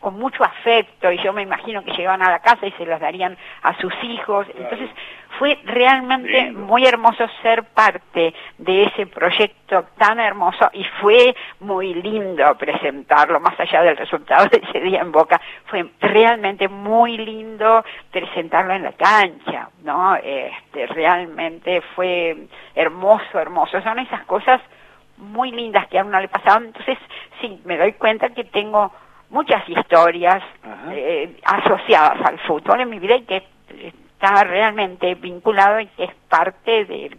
con 0.00 0.18
mucho 0.18 0.42
afecto 0.42 1.12
y 1.12 1.22
yo 1.22 1.32
me 1.32 1.42
imagino 1.42 1.84
que 1.84 1.92
llegaban 1.92 2.22
a 2.22 2.32
la 2.32 2.40
casa 2.40 2.66
y 2.66 2.72
se 2.72 2.84
los 2.84 2.98
darían 2.98 3.38
a 3.62 3.78
sus 3.78 3.94
hijos. 4.02 4.44
Entonces 4.56 4.90
fue 5.38 5.58
realmente 5.64 6.52
muy 6.52 6.84
hermoso 6.86 7.26
ser 7.42 7.64
parte 7.64 8.34
de 8.58 8.84
ese 8.84 9.06
proyecto 9.06 9.84
tan 9.98 10.20
hermoso 10.20 10.70
y 10.72 10.84
fue 11.00 11.34
muy 11.60 11.94
lindo 11.94 12.56
presentarlo, 12.56 13.40
más 13.40 13.58
allá 13.58 13.82
del 13.82 13.96
resultado 13.96 14.46
de 14.48 14.62
ese 14.68 14.80
día 14.80 15.00
en 15.00 15.12
Boca, 15.12 15.40
fue 15.66 15.86
realmente 16.00 16.68
muy 16.68 17.18
lindo 17.18 17.84
presentarlo 18.10 18.74
en 18.74 18.84
la 18.84 18.92
cancha, 18.92 19.68
¿no? 19.82 20.16
Este, 20.16 20.86
realmente 20.86 21.80
fue 21.94 22.46
hermoso, 22.74 23.38
hermoso. 23.38 23.80
Son 23.82 23.98
esas 23.98 24.24
cosas 24.24 24.60
muy 25.16 25.50
lindas 25.50 25.88
que 25.88 25.98
a 25.98 26.04
uno 26.04 26.20
le 26.20 26.28
pasaban. 26.28 26.66
Entonces, 26.66 26.98
sí, 27.40 27.60
me 27.64 27.76
doy 27.76 27.92
cuenta 27.94 28.30
que 28.30 28.44
tengo 28.44 28.92
muchas 29.30 29.68
historias 29.68 30.42
eh, 30.90 31.36
asociadas 31.44 32.20
al 32.24 32.38
fútbol 32.40 32.80
en 32.80 32.90
mi 32.90 32.98
vida 32.98 33.16
y 33.16 33.22
que 33.22 33.42
está 34.24 34.44
realmente 34.44 35.14
vinculado 35.16 35.80
y 35.80 35.88
es 35.98 36.10
parte 36.28 36.84
de, 36.86 37.10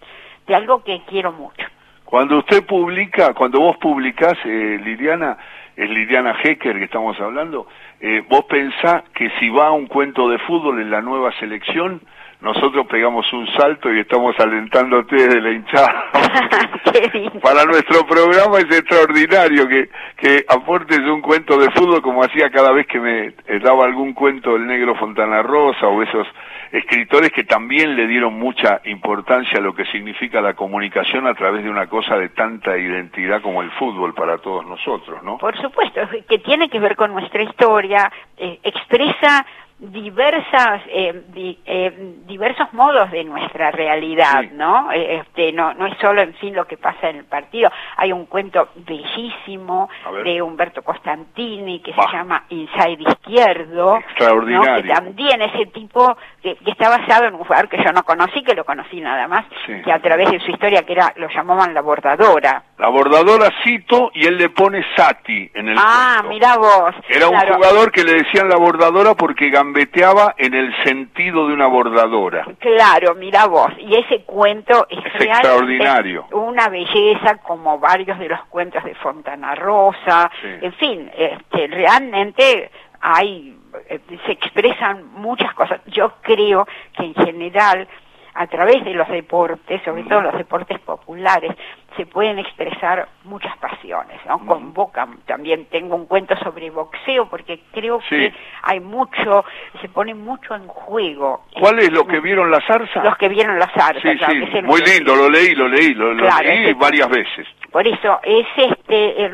de 0.47 0.55
algo 0.55 0.83
que 0.83 1.01
quiero 1.07 1.31
mucho. 1.31 1.65
Cuando 2.03 2.39
usted 2.39 2.65
publica, 2.65 3.33
cuando 3.33 3.59
vos 3.59 3.77
publicás, 3.77 4.37
eh, 4.45 4.79
Liliana, 4.83 5.37
es 5.75 5.89
Liliana 5.89 6.35
Hecker 6.43 6.77
que 6.77 6.85
estamos 6.85 7.19
hablando, 7.19 7.67
eh, 7.99 8.23
vos 8.27 8.45
pensás 8.45 9.03
que 9.13 9.29
si 9.39 9.49
va 9.49 9.67
a 9.67 9.71
un 9.71 9.87
cuento 9.87 10.29
de 10.29 10.39
fútbol 10.39 10.79
en 10.81 10.89
la 10.89 11.01
nueva 11.01 11.31
selección, 11.39 12.01
nosotros 12.41 12.85
pegamos 12.87 13.31
un 13.33 13.47
salto 13.53 13.91
y 13.93 13.99
estamos 13.99 14.35
alentándote 14.39 15.15
desde 15.15 15.41
la 15.41 15.51
hinchada. 15.51 16.05
Para 17.41 17.65
nuestro 17.65 18.05
programa 18.05 18.59
es 18.59 18.65
extraordinario 18.65 19.67
que, 19.67 19.89
que 20.17 20.45
aportes 20.47 20.99
un 20.99 21.21
cuento 21.21 21.57
de 21.57 21.71
fútbol 21.71 22.01
como 22.01 22.23
hacía 22.23 22.49
cada 22.49 22.71
vez 22.71 22.87
que 22.87 22.99
me 22.99 23.27
eh, 23.27 23.59
daba 23.63 23.85
algún 23.85 24.13
cuento 24.13 24.53
del 24.53 24.67
negro 24.67 24.95
Fontana 24.95 25.41
Rosa 25.41 25.87
o 25.87 26.03
esos 26.03 26.27
escritores 26.71 27.31
que 27.31 27.43
también 27.43 27.95
le 27.95 28.07
dieron 28.07 28.37
mucha 28.37 28.81
importancia 28.85 29.59
a 29.59 29.61
lo 29.61 29.73
que 29.73 29.85
significa 29.85 30.41
la 30.41 30.53
comunicación 30.53 31.27
a 31.27 31.33
través 31.33 31.63
de 31.63 31.69
una 31.69 31.87
cosa 31.87 32.17
de 32.17 32.29
tanta 32.29 32.77
identidad 32.77 33.41
como 33.41 33.61
el 33.61 33.71
fútbol 33.71 34.13
para 34.13 34.37
todos 34.39 34.65
nosotros, 34.65 35.23
¿no? 35.23 35.37
Por 35.37 35.59
supuesto, 35.61 36.01
que 36.27 36.39
tiene 36.39 36.69
que 36.69 36.79
ver 36.79 36.95
con 36.95 37.13
nuestra 37.13 37.43
historia, 37.43 38.11
eh, 38.37 38.59
expresa 38.63 39.45
diversas 39.77 40.83
eh, 40.87 41.21
eh, 41.65 42.15
diversos 42.25 42.71
modos 42.71 43.11
de 43.11 43.25
nuestra 43.25 43.71
realidad 43.71 44.43
no 44.53 44.89
eh, 44.93 45.17
este 45.17 45.51
no 45.51 45.73
no 45.73 45.87
es 45.87 45.97
solo 45.99 46.21
en 46.21 46.33
fin 46.35 46.55
lo 46.55 46.65
que 46.65 46.77
pasa 46.77 47.09
en 47.09 47.17
el 47.17 47.25
partido. 47.25 47.69
Hay 47.97 48.13
un 48.13 48.25
cuento 48.25 48.69
bellísimo 48.75 49.89
de 50.23 50.41
Humberto 50.41 50.81
Costantini 50.81 51.81
que 51.81 51.93
se 51.93 52.01
llama 52.11 52.45
Inside 52.49 53.03
Izquierdo 53.03 53.97
extraordinario. 53.97 54.83
Que 54.83 54.89
también 54.89 55.41
ese 55.41 55.65
tipo 55.67 56.15
que, 56.41 56.57
está 56.65 56.89
basado 56.89 57.25
en 57.25 57.33
un 57.33 57.43
jugador 57.43 57.67
que 57.67 57.83
yo 57.83 57.91
no 57.91 58.03
conocí 58.03 58.43
que 58.43 58.55
lo 58.55 58.63
conocí 58.63 59.01
nada 59.01 59.27
más 59.27 59.45
que 59.65 59.91
a 59.91 59.99
través 59.99 60.31
de 60.31 60.39
su 60.39 60.51
historia 60.51 60.83
que 60.83 60.93
era 60.93 61.11
lo 61.17 61.27
llamaban 61.27 61.73
la 61.73 61.81
bordadora. 61.81 62.63
La 62.77 62.87
bordadora 62.87 63.49
cito 63.63 64.11
y 64.13 64.25
él 64.25 64.37
le 64.37 64.49
pone 64.49 64.85
Sati 64.95 65.51
en 65.53 65.69
el 65.69 65.77
ah 65.77 66.23
mira 66.29 66.55
vos. 66.57 66.95
Era 67.09 67.27
un 67.27 67.37
jugador 67.37 67.91
que 67.91 68.05
le 68.05 68.13
decían 68.13 68.47
la 68.47 68.57
bordadora 68.57 69.15
porque 69.15 69.49
gambeteaba 69.65 70.35
en 70.37 70.53
el 70.53 70.73
sentido 70.83 71.47
de 71.47 71.53
una 71.53 71.67
bordadora. 71.67 72.45
Claro, 72.59 73.15
mira 73.15 73.47
vos, 73.47 73.71
y 73.79 73.95
ese 73.95 74.23
cuento 74.23 74.87
es, 74.89 74.99
extraordinario. 75.19 76.27
Una 76.31 76.69
belleza 76.69 77.37
como 77.37 77.79
varios 77.79 78.17
de 78.19 78.29
los 78.29 78.43
cuentos 78.45 78.83
de 78.83 78.95
Fontana 78.95 79.55
Rosa, 79.55 80.29
en 80.43 80.73
fin, 80.73 81.11
este, 81.17 81.67
realmente 81.67 82.69
hay 83.01 83.57
eh, 83.89 83.99
se 84.25 84.31
expresan 84.31 85.05
muchas 85.13 85.53
cosas. 85.53 85.81
Yo 85.87 86.13
creo 86.21 86.65
que 86.95 87.03
en 87.03 87.15
general 87.15 87.87
a 88.35 88.47
través 88.47 88.83
de 88.83 88.93
los 88.93 89.07
deportes, 89.07 89.81
sobre 89.83 90.03
todo 90.03 90.21
los 90.21 90.37
deportes 90.37 90.77
populares, 90.79 91.51
se 91.95 92.05
pueden 92.05 92.37
expresar 92.37 93.07
muchas 93.23 93.55
pasiones, 93.57 94.19
¿no? 94.27 94.45
Convocan, 94.45 95.19
también 95.25 95.67
tengo 95.67 95.95
un 95.95 96.05
cuento 96.05 96.35
sobre 96.43 96.69
boxeo 96.69 97.29
porque 97.29 97.61
creo 97.71 97.99
que 98.09 98.33
hay 98.61 98.81
mucho, 98.81 99.45
se 99.81 99.87
pone 99.87 100.13
mucho 100.13 100.53
en 100.53 100.67
juego. 100.67 101.45
¿Cuál 101.57 101.79
es 101.79 101.91
lo 101.93 102.05
que 102.05 102.19
vieron 102.19 102.51
la 102.51 102.59
zarza? 102.67 103.01
Los 103.05 103.17
que 103.17 103.29
vieron 103.29 103.57
la 103.57 103.69
zarza, 103.69 104.01
sí, 104.01 104.45
sí. 104.51 104.61
muy 104.63 104.81
lindo, 104.81 105.15
lo 105.15 105.29
leí, 105.29 105.55
lo 105.55 105.69
leí, 105.69 105.93
lo, 105.93 106.13
leí 106.13 106.73
varias 106.73 107.07
veces. 107.07 107.47
Por 107.71 107.87
eso, 107.87 108.19
es 108.23 108.47
este, 108.57 109.31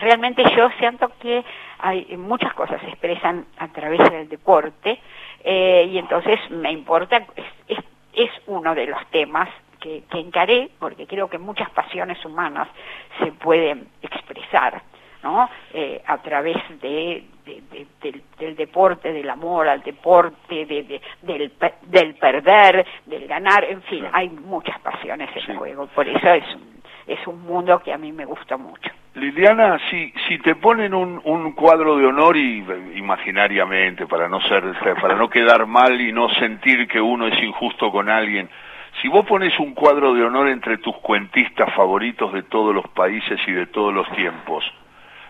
realmente 0.00 0.42
yo 0.56 0.68
siento 0.80 1.12
que 1.20 1.44
hay 1.78 2.16
muchas 2.16 2.52
cosas 2.54 2.80
se 2.80 2.88
expresan 2.88 3.46
a 3.58 3.68
través 3.68 3.98
del 4.10 4.28
deporte 4.28 4.98
eh, 5.44 5.88
y 5.92 5.98
entonces 5.98 6.40
me 6.50 6.72
importa, 6.72 7.24
es 7.36 7.44
es 7.68 7.78
uno 8.46 8.74
de 8.74 8.86
los 8.86 9.04
temas 9.10 9.48
que, 9.80 10.02
encaré, 10.12 10.70
porque 10.78 11.06
creo 11.06 11.28
que 11.28 11.38
muchas 11.38 11.70
pasiones 11.70 12.24
humanas 12.24 12.68
se 13.18 13.32
pueden 13.32 13.88
expresar. 14.02 14.82
¿no? 15.22 15.48
Eh, 15.72 16.02
a 16.06 16.18
través 16.18 16.56
de, 16.80 17.24
del, 18.38 18.56
deporte, 18.56 19.12
del 19.12 19.28
amor 19.28 19.68
al 19.68 19.82
deporte, 19.82 20.66
de, 20.66 21.00
del, 21.22 21.52
del 21.82 22.14
perder, 22.14 22.86
del 23.06 23.26
ganar, 23.26 23.64
en 23.64 23.82
fin, 23.82 24.06
hay 24.12 24.28
muchas 24.28 24.78
pasiones 24.80 25.28
en 25.34 25.50
el 25.50 25.56
juego, 25.56 25.86
por 25.88 26.06
eso 26.06 26.28
es 26.28 26.54
un, 26.54 26.80
es 27.08 27.26
un 27.26 27.42
mundo 27.42 27.80
que 27.80 27.92
a 27.92 27.98
mí 27.98 28.12
me 28.12 28.24
gusta 28.24 28.56
mucho. 28.56 28.90
Liliana, 29.16 29.78
si, 29.88 30.12
si 30.28 30.38
te 30.40 30.56
ponen 30.56 30.92
un, 30.92 31.22
un 31.24 31.52
cuadro 31.52 31.96
de 31.96 32.04
honor 32.04 32.36
y 32.36 32.58
imaginariamente 32.96 34.06
para 34.06 34.28
no 34.28 34.42
ser 34.42 34.62
para 35.00 35.16
no 35.16 35.30
quedar 35.30 35.64
mal 35.64 35.98
y 35.98 36.12
no 36.12 36.28
sentir 36.34 36.86
que 36.86 37.00
uno 37.00 37.26
es 37.26 37.42
injusto 37.42 37.90
con 37.90 38.10
alguien, 38.10 38.50
si 39.00 39.08
vos 39.08 39.24
pones 39.24 39.58
un 39.58 39.72
cuadro 39.72 40.12
de 40.12 40.22
honor 40.22 40.48
entre 40.48 40.76
tus 40.78 40.94
cuentistas 40.98 41.72
favoritos 41.74 42.30
de 42.34 42.42
todos 42.42 42.74
los 42.74 42.86
países 42.88 43.40
y 43.46 43.52
de 43.52 43.64
todos 43.66 43.94
los 43.94 44.06
tiempos, 44.10 44.70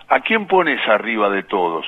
¿a 0.08 0.18
quién 0.18 0.48
pones 0.48 0.80
arriba 0.88 1.30
de 1.30 1.44
todos? 1.44 1.86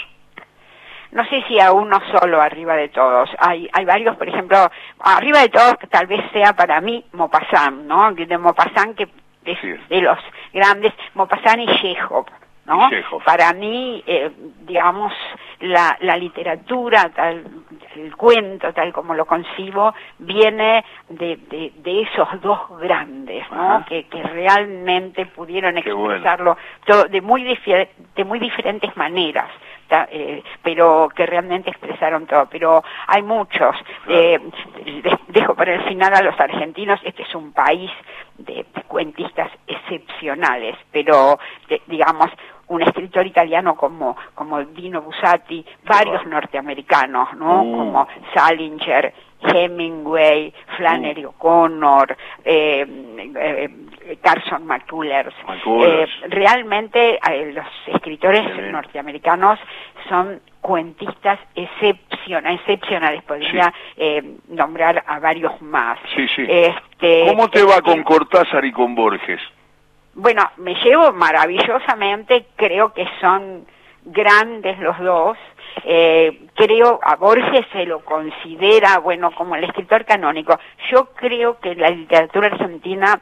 No 1.11 1.25
sé 1.25 1.43
si 1.49 1.59
a 1.59 1.73
uno 1.73 1.99
solo 2.13 2.41
arriba 2.41 2.77
de 2.77 2.91
todos. 2.91 3.29
Hay, 3.41 3.69
hay 3.73 3.85
varios, 3.85 4.17
por 4.17 4.29
ejemplo, 4.29 4.71
arriba 5.01 5.41
de 5.41 5.49
todos 5.49 5.75
tal 5.91 6.07
vez 6.07 6.21
sea 6.33 6.53
para 6.53 6.81
mí 6.81 7.05
Mopassan, 7.13 7.89
¿no? 7.89 8.13
De 8.13 8.39
Mopassan 8.39 8.95
que 8.95 9.09
de 9.45 10.01
los 10.01 10.19
grandes, 10.53 10.93
Mopassan 11.15 11.61
y 11.61 11.67
Chekhov. 11.81 12.27
¿no? 12.69 12.91
Para 13.25 13.55
mí, 13.55 14.03
eh, 14.07 14.31
digamos, 14.67 15.13
la, 15.61 15.97
la 16.01 16.17
literatura, 16.19 17.11
tal, 17.15 17.45
el 17.97 18.15
cuento, 18.15 18.73
tal 18.75 18.93
como 18.93 19.15
lo 19.15 19.25
concibo, 19.25 19.95
viene 20.19 20.85
de, 21.09 21.37
de, 21.49 21.73
de 21.77 22.03
esos 22.03 22.29
dos 22.43 22.61
grandes, 22.79 23.51
¿no? 23.51 23.85
Que, 23.89 24.05
que, 24.05 24.23
realmente 24.23 25.25
pudieron 25.27 25.79
expresarlo 25.79 26.59
todo, 26.85 27.05
de, 27.05 27.23
muy 27.23 27.43
de 28.19 28.25
muy 28.25 28.41
diferentes 28.41 28.95
maneras. 28.97 29.49
Eh, 30.11 30.43
pero 30.63 31.09
que 31.15 31.25
realmente 31.25 31.71
expresaron 31.71 32.27
todo. 32.27 32.47
Pero 32.51 32.83
hay 33.07 33.23
muchos. 33.23 33.75
Eh, 34.09 34.39
dejo 35.29 35.55
para 35.55 35.75
el 35.75 35.85
final 35.85 36.13
a 36.15 36.23
los 36.23 36.39
argentinos. 36.39 37.01
Este 37.05 37.23
es 37.23 37.35
un 37.35 37.53
país 37.53 37.91
de, 38.37 38.67
cuentistas 38.87 39.51
excepcionales, 39.67 40.77
pero 40.91 41.39
digamos 41.87 42.31
un 42.69 42.83
escritor 42.83 43.27
italiano 43.27 43.77
como, 43.77 44.17
como 44.35 44.63
Dino 44.63 45.01
Bussati, 45.03 45.65
varios 45.85 46.27
norteamericanos, 46.27 47.33
¿no? 47.35 47.65
Mm. 47.65 47.73
Como 47.73 48.09
Salinger, 48.35 49.15
Hemingway, 49.41 50.53
Flannery 50.77 51.23
mm. 51.23 51.29
O'Connor, 51.29 52.17
eh, 52.45 52.87
eh, 53.37 54.17
Carson 54.23 54.67
McCullers. 54.67 55.35
Eh, 55.65 56.07
realmente 56.29 57.19
los 57.55 57.67
escritores 57.87 58.45
norteamericanos 58.73 59.59
son 60.09 60.41
cuentistas 60.61 61.39
excepcionales, 61.55 62.61
excepcionales. 62.61 63.23
podría 63.23 63.73
nombrar 64.49 65.05
a 65.07 65.19
varios 65.19 65.61
más. 65.63 65.99
Sí. 66.15 66.27
Este, 66.49 67.27
¿Cómo 67.29 67.49
te 67.49 67.63
va 67.63 67.81
con 67.81 68.03
Cortázar 68.03 68.65
y 68.65 68.73
con 68.73 68.95
Borges? 68.95 69.41
Bueno, 70.15 70.51
me 70.57 70.75
llevo 70.75 71.13
maravillosamente, 71.13 72.47
creo 72.57 72.93
que 72.93 73.07
son 73.21 73.67
grandes 74.13 74.79
los 74.79 74.99
dos. 74.99 75.39
Eh, 75.85 76.47
creo, 76.55 76.99
a 77.03 77.17
Borges 77.17 77.67
se 77.73 77.85
lo 77.87 78.05
considera, 78.05 78.99
bueno, 78.99 79.31
como 79.33 79.55
el 79.57 79.65
escritor 79.65 80.05
canónico. 80.05 80.59
Yo 80.91 81.11
creo 81.15 81.59
que 81.61 81.75
la 81.75 81.91
literatura 81.91 82.49
argentina, 82.49 83.21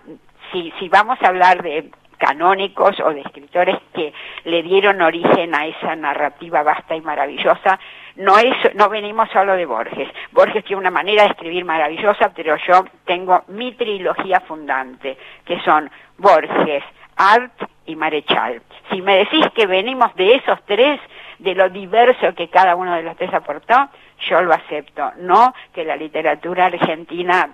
si, 0.53 0.73
si 0.79 0.89
vamos 0.89 1.19
a 1.23 1.29
hablar 1.29 1.63
de 1.63 1.91
canónicos 2.19 2.99
o 3.01 3.11
de 3.13 3.21
escritores 3.21 3.77
que 3.93 4.13
le 4.45 4.63
dieron 4.63 5.03
origen 5.03 5.55
a 5.55 5.67
esa 5.67 5.95
narrativa 5.97 6.63
vasta 6.63 6.97
y 6.97 7.01
maravillosa, 7.01 7.79
no 8.17 8.39
es, 8.39 8.75
no 8.75 8.89
venimos 8.89 9.29
solo 9.31 9.55
de 9.55 9.67
Borges. 9.67 10.09
Borges 10.33 10.65
tiene 10.65 10.81
una 10.81 10.91
manera 10.91 11.25
de 11.25 11.31
escribir 11.31 11.65
maravillosa, 11.65 12.33
pero 12.35 12.57
yo 12.67 12.85
tengo 13.05 13.45
mi 13.49 13.73
trilogía 13.73 14.41
fundante, 14.41 15.19
que 15.45 15.61
son 15.61 15.91
Borges, 16.17 16.83
Art 17.17 17.53
y 17.87 17.97
Marechal. 17.97 18.63
Si 18.91 19.01
me 19.03 19.17
decís 19.17 19.47
que 19.55 19.67
venimos 19.67 20.15
de 20.17 20.35
esos 20.35 20.63
tres, 20.67 21.01
de 21.39 21.55
lo 21.55 21.69
diverso 21.69 22.35
que 22.35 22.49
cada 22.49 22.77
uno 22.77 22.95
de 22.95 23.03
los 23.03 23.17
tres 23.17 23.33
aportó, 23.33 23.89
yo 24.29 24.43
lo 24.43 24.53
acepto. 24.53 25.13
No 25.19 25.55
que 25.73 25.85
la 25.85 25.97
literatura 25.97 26.67
argentina 26.67 27.51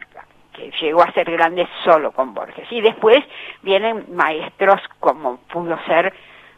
que 0.53 0.71
llegó 0.81 1.03
a 1.03 1.13
ser 1.13 1.31
grande 1.31 1.67
solo 1.85 2.13
con 2.13 2.35
Borges. 2.35 2.71
Y 2.71 2.81
después 2.81 3.25
vienen 3.63 4.05
maestros 4.15 4.81
como 5.01 5.39
pudo 5.49 5.79
ser 5.87 6.13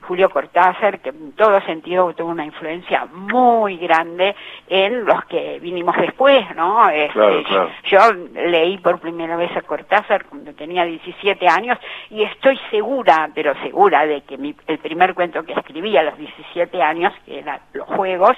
Julio 0.06 0.30
Cortázar, 0.30 1.00
que 1.00 1.10
en 1.10 1.32
todo 1.32 1.60
sentido 1.62 2.12
tuvo 2.14 2.30
una 2.30 2.44
influencia 2.44 3.06
muy 3.12 3.76
grande 3.76 4.34
en 4.68 5.04
los 5.04 5.24
que 5.26 5.58
vinimos 5.60 5.96
después, 5.96 6.44
¿no? 6.54 6.88
Este, 6.90 7.44
yo 7.84 8.00
leí 8.34 8.78
por 8.78 9.00
primera 9.00 9.36
vez 9.36 9.54
a 9.56 9.62
Cortázar 9.62 10.26
cuando 10.26 10.52
tenía 10.54 10.84
17 10.84 11.48
años 11.48 11.78
y 12.10 12.22
estoy 12.22 12.58
segura, 12.70 13.30
pero 13.34 13.54
segura 13.62 14.06
de 14.06 14.22
que 14.22 14.34
el 14.66 14.78
primer 14.78 15.14
cuento 15.14 15.44
que 15.44 15.52
escribí 15.52 15.96
a 15.96 16.02
los 16.02 16.16
17 16.18 16.82
años, 16.82 17.12
que 17.24 17.38
era 17.38 17.60
Los 17.72 17.86
Juegos, 17.88 18.36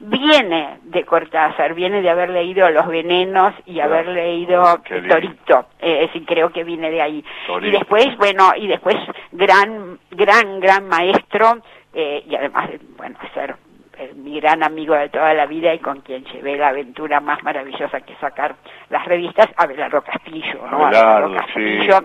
viene 0.00 0.78
de 0.82 1.04
Cortázar, 1.04 1.74
viene 1.74 2.02
de 2.02 2.10
haber 2.10 2.30
leído 2.30 2.68
Los 2.70 2.86
Venenos 2.86 3.54
y 3.66 3.80
haber 3.80 4.08
leído 4.08 4.80
Torito, 5.08 5.66
eh, 5.80 6.10
es 6.14 6.22
creo 6.26 6.50
que 6.50 6.64
viene 6.64 6.90
de 6.90 7.02
ahí. 7.02 7.24
Y 7.62 7.70
después, 7.70 8.16
bueno, 8.16 8.52
y 8.56 8.66
después 8.66 8.96
gran, 9.32 9.98
gran, 10.10 10.60
gran 10.60 10.88
maestro, 10.88 11.58
eh, 11.92 12.24
y 12.28 12.34
además, 12.34 12.70
bueno, 12.96 13.18
ser 13.34 13.56
eh, 13.98 14.12
mi 14.16 14.40
gran 14.40 14.62
amigo 14.62 14.94
de 14.94 15.08
toda 15.08 15.32
la 15.34 15.46
vida 15.46 15.72
y 15.72 15.78
con 15.78 16.00
quien 16.00 16.24
llevé 16.24 16.56
la 16.56 16.68
aventura 16.68 17.20
más 17.20 17.42
maravillosa 17.42 18.00
que 18.00 18.14
sacar 18.16 18.56
las 18.90 19.04
revistas, 19.04 19.48
Abelardo 19.56 20.02
Castillo, 20.02 20.66
¿no? 20.70 20.86
Abelardo, 20.86 21.34
Castillo 21.34 22.00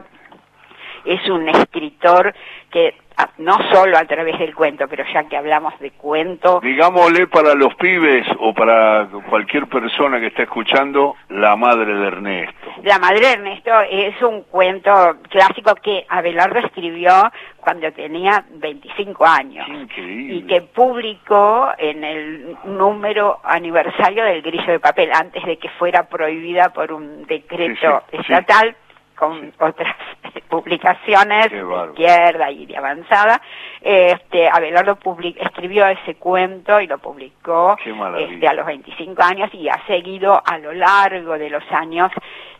es 1.05 1.29
un 1.29 1.47
escritor 1.49 2.33
que 2.71 2.95
no 3.37 3.57
solo 3.71 3.97
a 3.97 4.05
través 4.05 4.37
del 4.39 4.55
cuento, 4.55 4.87
pero 4.87 5.03
ya 5.13 5.23
que 5.25 5.35
hablamos 5.35 5.77
de 5.79 5.91
cuento... 5.91 6.59
Digámosle 6.61 7.27
para 7.27 7.53
los 7.53 7.73
pibes 7.75 8.25
o 8.39 8.53
para 8.53 9.07
cualquier 9.29 9.67
persona 9.67 10.19
que 10.19 10.27
esté 10.27 10.43
escuchando, 10.43 11.15
La 11.29 11.55
Madre 11.55 11.93
de 11.93 12.07
Ernesto. 12.07 12.71
La 12.83 12.97
Madre 12.99 13.19
de 13.19 13.33
Ernesto 13.33 13.71
es 13.89 14.21
un 14.21 14.43
cuento 14.43 15.17
clásico 15.29 15.75
que 15.75 16.05
Abelardo 16.07 16.59
escribió 16.59 17.11
cuando 17.57 17.91
tenía 17.91 18.43
25 18.51 19.25
años 19.25 19.67
y 19.97 20.41
que 20.43 20.61
publicó 20.61 21.71
en 21.77 22.03
el 22.03 22.57
número 22.65 23.39
aniversario 23.43 24.23
del 24.23 24.41
Grillo 24.41 24.71
de 24.71 24.79
Papel, 24.79 25.11
antes 25.13 25.43
de 25.45 25.57
que 25.57 25.69
fuera 25.69 26.07
prohibida 26.07 26.69
por 26.69 26.91
un 26.93 27.25
decreto 27.25 28.03
estatal 28.11 28.75
con 29.19 29.51
otras 29.59 29.95
publicaciones 30.49 31.51
de 31.51 31.57
izquierda 31.89 32.49
y 32.49 32.65
de 32.65 32.77
avanzada. 32.77 33.41
Este, 33.81 34.47
Abelardo 34.47 34.97
escribió 35.35 35.85
ese 35.87 36.15
cuento 36.15 36.79
y 36.79 36.87
lo 36.87 36.97
publicó 36.99 37.77
este, 38.17 38.47
a 38.47 38.53
los 38.53 38.65
25 38.65 39.21
años 39.21 39.53
y 39.53 39.67
ha 39.67 39.85
seguido 39.85 40.41
a 40.43 40.57
lo 40.57 40.71
largo 40.71 41.37
de 41.37 41.49
los 41.49 41.63
años 41.71 42.11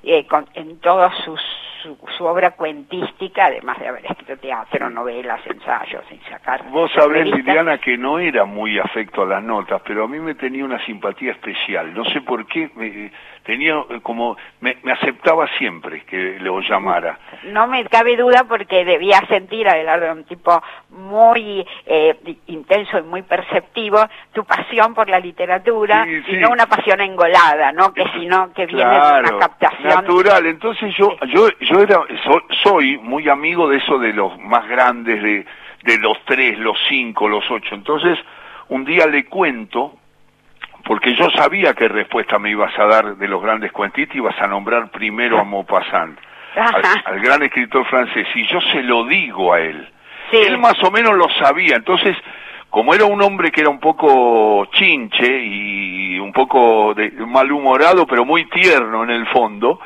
eh, 0.04 0.28
en 0.54 0.80
todos 0.80 1.14
sus 1.24 1.42
su, 2.18 2.26
obra 2.26 2.52
cuentística, 2.52 3.46
además 3.46 3.80
de 3.80 3.88
haber 3.88 4.06
escrito 4.06 4.38
teatro, 4.38 4.90
novelas, 4.90 5.40
ensayos, 5.46 6.04
sin 6.10 6.22
sacar. 6.24 6.64
Vos 6.70 6.92
sabés, 6.94 7.26
Liliana, 7.26 7.78
que 7.78 7.98
no 7.98 8.20
era 8.20 8.46
muy 8.46 8.80
afecto 8.80 9.24
a 9.24 9.26
las 9.26 9.44
notas, 9.44 9.82
pero 9.86 10.04
a 10.04 10.08
mí 10.08 10.20
me 10.20 10.36
tenía 10.36 10.66
una 10.66 10.84
simpatía 10.86 11.32
especial. 11.32 11.94
No 11.94 12.06
sé 12.06 12.22
por 12.22 12.46
qué, 12.48 12.70
me, 12.76 13.12
tenía 13.44 13.76
eh, 13.90 14.00
como, 14.02 14.38
me, 14.62 14.78
aceptaba 14.92 15.48
siempre 15.58 16.04
que 16.06 16.38
lo 16.40 16.62
llamara. 16.62 17.18
No 17.44 17.68
me 17.68 17.84
cabe 17.86 18.16
duda 18.16 18.46
porque 18.48 18.86
debía 18.86 19.20
sentir, 19.28 19.68
Abelardo, 19.68 20.12
un 20.12 20.24
tipo 20.26 20.62
muy 20.90 21.66
eh, 21.86 22.38
intenso 22.48 23.00
y 23.00 23.04
muy 23.04 23.22
perceptivo, 23.24 24.00
tu 24.34 24.44
pasión 24.46 24.94
por 24.94 25.10
la 25.10 25.20
literatura, 25.20 26.06
y 26.08 26.38
no 26.38 26.50
una 26.50 26.66
pasión 26.68 27.02
engolada, 27.02 27.72
¿no? 27.72 27.94
Que 27.94 28.04
sino 28.18 28.52
que 28.54 28.66
viene 28.66 28.90
de 28.90 29.20
una 29.20 29.38
captación. 29.40 29.90
Natural, 29.90 30.46
entonces 30.46 30.96
yo, 30.96 31.16
yo 31.28 31.50
yo 31.60 31.82
era, 31.82 32.02
soy 32.64 32.98
muy 32.98 33.30
amigo 33.30 33.70
de 33.70 33.78
eso 33.78 34.00
de 34.00 34.14
los 34.14 34.38
más 34.40 34.68
grandes, 34.68 35.22
de, 35.22 35.46
de 35.84 35.98
los 36.00 36.18
tres, 36.26 36.58
los 36.60 36.78
cinco, 36.88 37.28
los 37.28 37.50
ocho. 37.50 37.76
Entonces, 37.76 38.18
un 38.70 38.86
día 38.86 39.08
le 39.08 39.26
cuento, 39.26 39.99
porque 40.90 41.14
yo 41.14 41.30
sabía 41.30 41.76
qué 41.76 41.88
respuesta 41.88 42.40
me 42.40 42.50
ibas 42.50 42.74
a 42.80 42.86
dar 42.86 43.16
de 43.16 43.28
los 43.28 43.44
grandes 43.44 43.72
cuentistas, 43.72 44.16
ibas 44.16 44.36
a 44.42 44.48
nombrar 44.48 44.90
primero 44.90 45.40
a 45.40 45.44
Maupassant, 45.44 46.18
al, 46.56 47.20
gran 47.20 47.44
escritor 47.44 47.86
francés, 47.86 48.28
y 48.34 48.48
yo 48.48 48.60
se 48.60 48.82
lo 48.82 49.06
digo 49.06 49.54
a 49.54 49.60
él. 49.60 49.88
Él 50.32 50.58
más 50.58 50.84
o 50.84 50.90
menos 50.90 51.16
lo 51.16 51.30
sabía, 51.38 51.76
entonces, 51.76 52.18
como 52.72 52.96
era 52.96 53.06
un 53.06 53.22
hombre 53.22 53.52
que 53.52 53.62
era 53.62 53.70
un 53.70 53.80
poco 53.80 54.66
chinche 54.72 55.44
y 55.44 56.18
un 56.18 56.34
poco 56.34 56.96
de, 56.96 57.12
malhumorado, 57.12 58.08
pero 58.08 58.26
muy 58.26 58.46
tierno 58.46 59.04
en 59.04 59.12
el 59.12 59.28
fondo, 59.28 59.80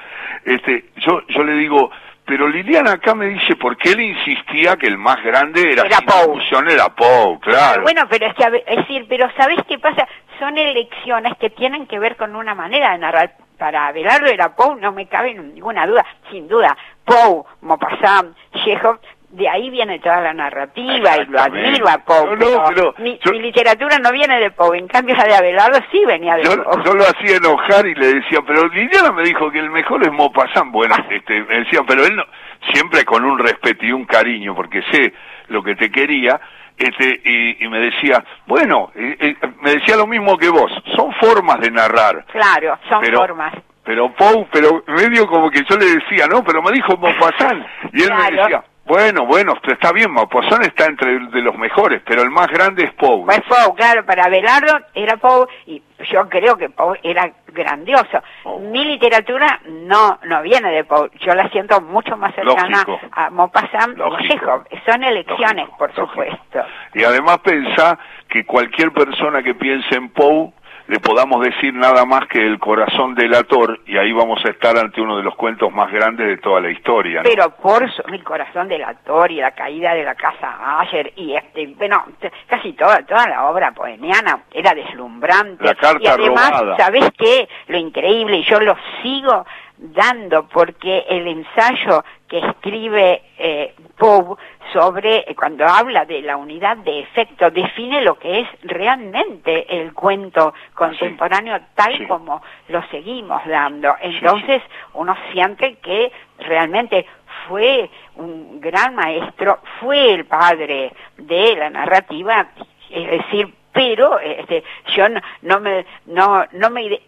este, 0.46 0.86
yo, 1.06 1.28
yo 1.28 1.44
le 1.44 1.56
digo, 1.56 1.92
pero 2.26 2.48
Liliana 2.48 2.94
acá 2.94 3.14
me 3.14 3.28
dice, 3.28 3.56
porque 3.56 3.92
él 3.92 4.00
insistía 4.00 4.78
que 4.78 4.88
el 4.88 4.98
más 4.98 5.22
grande 5.24 5.74
era, 5.74 5.84
Era 5.84 6.00
Pou. 6.02 6.40
era 6.70 6.90
Pou, 6.90 7.40
claro. 7.40 7.84
Bueno, 7.84 8.04
pero 8.10 8.28
es 8.28 8.34
que, 8.36 8.64
es 8.66 8.78
decir, 8.78 9.06
pero 9.10 9.30
¿sabés 9.38 9.60
qué 9.68 9.78
pasa? 9.78 10.08
Son 10.40 10.58
elecciones 10.58 11.38
que 11.38 11.50
tienen 11.50 11.86
que 11.86 12.00
ver 12.00 12.16
con 12.16 12.36
una 12.36 12.56
manera 12.56 12.94
de 12.94 12.98
narrar. 13.00 13.36
Para 13.58 13.88
Abelardo 13.88 14.28
era 14.28 14.56
Pou, 14.56 14.76
no 14.76 14.92
me 14.92 15.06
cabe 15.08 15.34
ninguna 15.34 15.86
duda, 15.86 16.06
sin 16.32 16.48
duda. 16.48 16.76
Pou, 17.06 17.46
Maupassant, 17.62 18.36
Chekhov, 18.64 19.00
de 19.34 19.50
ahí 19.50 19.70
viene 19.72 19.98
toda 20.00 20.22
la 20.22 20.34
narrativa 20.34 21.18
y 21.18 21.26
lo 21.26 21.40
admiro 21.42 21.88
a 21.90 21.98
Pou. 21.98 22.36
No, 22.36 22.36
no, 22.36 22.64
pero 22.68 22.94
mi, 23.00 23.20
yo- 23.24 23.32
mi 23.32 23.40
literatura 23.42 23.98
no 23.98 24.12
viene 24.12 24.40
de 24.40 24.52
Pou, 24.52 24.74
en 24.76 24.88
cambio 24.88 25.16
la 25.16 25.24
de 25.26 25.36
Abelardo 25.36 25.80
sí 25.92 26.02
venía 26.06 26.36
de 26.36 26.44
Yo, 26.44 26.64
Pou. 26.64 26.84
yo 26.84 26.94
lo 26.94 27.04
hacía 27.04 27.38
enojar 27.38 27.86
y 27.88 27.96
le 27.96 28.14
decía, 28.14 28.40
pero 28.46 28.68
Liliana 28.68 29.12
me 29.12 29.24
dijo 29.24 29.50
que 29.52 29.60
el 29.60 29.72
mejor 29.72 30.04
es 30.04 30.12
Maupassant. 30.12 30.72
Bueno, 30.72 30.96
este, 31.10 31.42
me 31.46 31.60
decía, 31.62 31.82
pero 31.88 32.06
él 32.06 32.16
no, 32.16 32.24
siempre 32.72 33.04
con 33.06 33.26
un 33.26 33.40
respeto 33.40 33.86
y 33.86 33.92
un 33.92 34.06
cariño, 34.06 34.56
porque 34.56 34.82
sé 34.92 35.14
lo 35.48 35.64
que 35.64 35.76
te 35.76 35.92
quería, 35.92 36.40
este, 36.78 37.22
y, 37.26 37.64
y 37.66 37.68
me 37.70 37.80
decía, 37.80 38.24
bueno, 38.46 38.92
eh, 38.96 39.16
eh, 39.20 39.36
me 39.62 39.72
decía 39.76 39.96
lo 39.96 40.06
mismo 40.08 40.38
que 40.38 40.50
vos, 40.50 40.72
son 40.96 41.12
formas 41.14 41.60
de 41.60 41.72
narrar. 41.72 42.24
Claro, 42.32 42.78
son 42.90 43.02
Pero- 43.02 43.18
formas. 43.20 43.54
Pero 43.86 44.14
Pou, 44.16 44.48
pero 44.50 44.82
medio 44.88 45.28
como 45.28 45.50
que 45.52 45.62
yo 45.70 45.76
le 45.76 45.86
decía, 45.86 46.26
no, 46.28 46.42
pero 46.44 46.62
me 46.62 46.72
dijo 46.72 46.96
Maupassant. 46.96 47.66
Y 47.92 48.04
él 48.04 48.12
me 48.16 48.32
decía, 48.32 48.64
bueno, 48.86 49.26
bueno, 49.26 49.54
está 49.66 49.94
bien, 49.94 50.12
Maupassant 50.12 50.66
está 50.66 50.86
entre 50.86 51.18
de 51.28 51.42
los 51.42 51.56
mejores, 51.58 52.02
pero 52.06 52.22
el 52.22 52.30
más 52.30 52.48
grande 52.48 52.84
es 52.84 52.94
Pou. 52.94 53.26
Pues 53.26 53.42
Pou, 53.42 53.74
claro, 53.76 54.06
para 54.06 54.26
Abelardo 54.26 54.78
era 54.94 55.16
Pou 55.18 55.48
y 55.66 55.82
yo 56.12 56.28
creo 56.28 56.58
que 56.58 56.70
Pou 56.70 56.94
era 57.02 57.32
grandioso. 57.48 58.22
Oh. 58.44 58.60
Mi 58.60 58.84
literatura 58.84 59.62
no 59.66 60.20
no 60.24 60.42
viene 60.42 60.70
de 60.72 60.84
Pou, 60.84 61.10
yo 61.20 61.34
la 61.34 61.48
siento 61.50 61.80
mucho 61.80 62.18
más 62.18 62.36
cercana 62.36 62.84
Lógico. 62.86 63.00
a 63.14 63.30
Maupassant 63.30 63.98
Lógico. 63.98 64.66
Son 64.86 65.04
elecciones, 65.04 65.66
Lógico, 65.66 65.78
por 65.78 65.96
supuesto. 65.96 66.60
Y 66.94 67.04
además 67.06 67.38
pensá 67.40 67.98
que 68.28 68.46
cualquier 68.46 68.92
persona 68.92 69.42
que 69.42 69.56
piense 69.56 69.96
en 69.96 70.10
Poe 70.10 70.52
le 70.88 71.00
podamos 71.00 71.42
decir 71.42 71.74
nada 71.74 72.06
más 72.06 72.28
que 72.28 72.46
el 72.46 72.60
corazón 72.60 73.16
delator 73.16 73.80
y 73.86 73.98
ahí 73.98 74.12
vamos 74.12 74.44
a 74.46 74.50
estar 74.50 74.78
ante 74.78 75.02
uno 75.02 75.18
de 75.18 75.24
los 75.24 75.36
cuentos 75.36 75.72
más 75.72 75.92
grandes 75.92 76.28
de 76.28 76.38
toda 76.38 76.60
la 76.60 76.72
historia. 76.72 77.24
¿no? 77.24 77.30
Pero 77.30 77.50
por 77.56 77.90
su, 77.92 78.02
el 78.12 78.24
corazón 78.24 78.68
del 78.68 78.84
actor 78.84 79.32
y 79.32 79.38
la 79.38 79.52
caída 79.52 79.94
de 79.94 80.04
la 80.04 80.16
casa 80.16 80.80
Asher 80.80 81.14
y 81.16 81.36
este, 81.36 81.68
bueno, 81.78 82.04
casi 82.48 82.74
toda 82.74 83.04
toda 83.06 83.28
la 83.28 83.46
obra 83.46 83.72
poemiana 83.72 84.44
era 84.52 84.74
deslumbrante. 84.74 85.64
La 85.64 85.76
carta 85.76 86.00
y 86.02 86.08
además, 86.08 86.52
robada. 86.52 86.78
¿sabés 86.78 87.10
qué? 87.18 87.48
Lo 87.68 87.78
increíble, 87.78 88.38
y 88.38 88.44
yo 88.44 88.60
lo 88.60 88.76
sigo 89.02 89.46
dando 89.84 90.48
porque 90.48 91.06
el 91.10 91.28
ensayo 91.28 92.06
que 92.28 92.40
escribe 92.40 93.22
eh, 93.38 93.76
Poe 93.98 94.38
sobre, 94.72 95.18
eh, 95.18 95.36
cuando 95.36 95.66
habla 95.66 96.06
de 96.06 96.22
la 96.22 96.38
unidad 96.38 96.78
de 96.78 97.02
efecto, 97.02 97.52
define 97.52 98.02
lo 98.02 98.18
que 98.18 98.40
es 98.40 98.48
realmente 98.64 99.82
el 99.82 99.94
cuento 99.94 100.54
contemporáneo 100.74 101.60
tal 101.76 101.98
Sí. 101.98 102.08
como 102.08 102.42
lo 102.70 102.82
seguimos 102.88 103.46
dando. 103.46 103.94
Entonces, 104.02 104.62
uno 104.94 105.16
siente 105.32 105.76
que 105.76 106.12
realmente 106.40 107.06
fue 107.48 107.90
un 108.16 108.62
gran 108.62 108.96
maestro, 108.96 109.60
fue 109.82 110.14
el 110.14 110.26
padre 110.26 110.94
de 111.18 111.56
la 111.58 111.70
narrativa, 111.70 112.48
es 112.90 113.12
decir, 113.12 113.54
pero 113.74 114.20
este, 114.20 114.64
yo 114.96 115.10
no, 115.10 115.20
no 115.42 115.60
me 115.60 115.86
no 116.06 116.46
no 116.54 116.70
me 116.70 117.02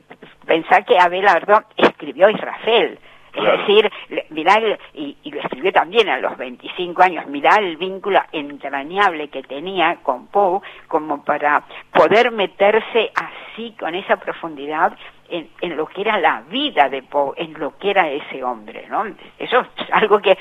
pensar 0.45 0.83
que 0.85 0.97
Abelardo 0.99 1.63
escribió 1.77 2.29
Israfel. 2.29 2.99
Es 3.33 3.41
Claro. 3.41 3.57
decir, 3.57 3.91
le- 4.09 4.25
mirá, 4.29 4.53
el- 4.55 4.79
y, 4.93 5.17
y 5.23 5.31
lo 5.31 5.41
escribió 5.41 5.73
también 5.73 6.07
a 6.07 6.17
los 6.19 6.37
25 6.37 7.03
años, 7.03 7.27
mirá 7.27 7.57
el 7.57 7.75
vínculo 7.75 8.21
entrañable 8.31 9.27
que 9.27 9.43
tenía 9.43 9.97
con 10.03 10.27
Poe, 10.27 10.61
como 10.87 11.21
para 11.25 11.63
poder 11.91 12.31
meterse 12.31 13.11
así, 13.13 13.75
con 13.77 13.93
esa 13.93 14.15
profundidad, 14.17 14.97
en, 15.27 15.49
en 15.59 15.75
lo 15.75 15.85
que 15.87 16.01
era 16.01 16.17
la 16.17 16.43
vida 16.49 16.87
de 16.87 17.03
Poe, 17.03 17.33
en 17.35 17.59
lo 17.59 17.77
que 17.77 17.89
era 17.89 18.07
ese 18.07 18.41
hombre, 18.41 18.85
¿no? 18.89 19.03
Eso 19.37 19.59
es 19.79 19.91
algo 19.91 20.19
que 20.19 20.37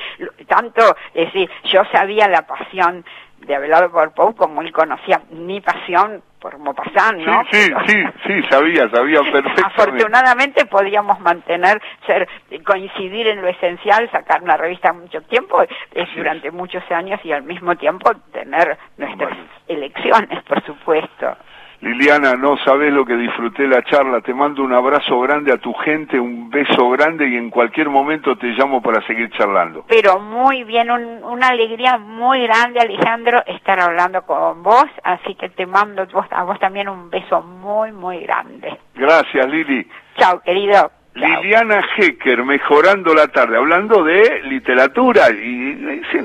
tanto, 0.46 0.82
es 1.14 1.32
decir, 1.32 1.50
yo 1.64 1.82
sabía 1.90 2.28
la 2.28 2.46
pasión 2.46 3.04
de 3.46 3.54
Abelardo 3.54 3.90
por 3.90 4.12
Poe 4.14 4.34
como 4.34 4.62
él 4.62 4.72
conocía 4.72 5.20
mi 5.30 5.60
pasión 5.60 6.22
por 6.40 6.58
Maupassant, 6.58 7.18
Sí, 7.20 7.24
¿no? 7.26 7.42
sí, 7.50 7.68
Pero- 7.68 7.80
sí, 7.86 8.04
sí, 8.26 8.42
sabía, 8.50 8.88
sabía 8.90 9.20
perfectamente. 9.20 9.62
Afortunadamente 9.64 10.66
podíamos 10.66 11.18
mantener, 11.20 11.80
ser, 12.06 12.28
coincidir 12.66 13.28
en 13.28 13.40
lo 13.40 13.48
esencial, 13.48 14.10
sacar 14.10 14.42
una 14.42 14.56
revista 14.56 14.92
mucho 14.92 15.22
tiempo, 15.22 15.62
es 15.62 15.68
es. 15.94 16.16
durante 16.16 16.50
muchos 16.50 16.82
años 16.90 17.18
y 17.24 17.32
al 17.32 17.44
mismo 17.44 17.76
tiempo 17.76 18.10
tener 18.32 18.76
nuestras 18.98 19.32
elecciones, 19.68 20.42
por 20.44 20.62
supuesto. 20.64 21.36
Liliana, 21.80 22.34
no 22.36 22.56
sabes 22.58 22.92
lo 22.92 23.04
que 23.04 23.14
disfruté 23.16 23.66
la 23.66 23.82
charla. 23.82 24.20
Te 24.20 24.32
mando 24.32 24.62
un 24.62 24.72
abrazo 24.72 25.20
grande 25.20 25.52
a 25.52 25.58
tu 25.58 25.72
gente, 25.74 26.18
un 26.18 26.48
beso 26.50 26.88
grande 26.90 27.28
y 27.28 27.36
en 27.36 27.50
cualquier 27.50 27.90
momento 27.90 28.36
te 28.36 28.46
llamo 28.48 28.80
para 28.80 29.04
seguir 29.06 29.30
charlando. 29.32 29.84
Pero 29.88 30.18
muy 30.20 30.64
bien, 30.64 30.90
un- 30.90 31.22
una 31.24 31.48
alegría 31.48 31.98
muy 31.98 32.42
grande, 32.46 32.80
Alejandro, 32.80 33.42
estar 33.46 33.78
hablando 33.80 34.22
con 34.22 34.62
vos, 34.62 34.86
así 35.02 35.34
que 35.34 35.48
te 35.50 35.66
mando 35.66 36.06
a 36.30 36.42
vos 36.44 36.58
también 36.58 36.88
un 36.88 37.10
beso 37.10 37.42
muy, 37.42 37.92
muy 37.92 38.20
grande. 38.20 38.78
Gracias, 38.94 39.46
Lili. 39.48 39.86
Chao, 40.16 40.40
querido. 40.40 40.90
Liliana 41.14 41.80
Hecker, 41.96 42.44
mejorando 42.44 43.14
la 43.14 43.28
tarde, 43.28 43.56
hablando 43.56 44.02
de 44.02 44.42
literatura. 44.42 45.30
Y 45.30 45.64
y 45.74 46.02
se, 46.10 46.22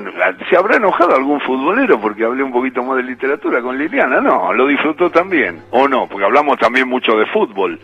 se 0.48 0.56
habrá 0.56 0.76
enojado 0.76 1.14
algún 1.14 1.40
futbolero 1.40 2.00
porque 2.00 2.24
hablé 2.24 2.42
un 2.42 2.52
poquito 2.52 2.82
más 2.82 2.96
de 2.96 3.02
literatura 3.02 3.60
con 3.60 3.78
Liliana. 3.78 4.20
No, 4.20 4.52
lo 4.52 4.66
disfrutó 4.66 5.10
también. 5.10 5.62
O 5.70 5.88
no, 5.88 6.06
porque 6.08 6.24
hablamos 6.24 6.58
también 6.58 6.88
mucho 6.88 7.12
de 7.16 7.26
fútbol. 7.26 7.78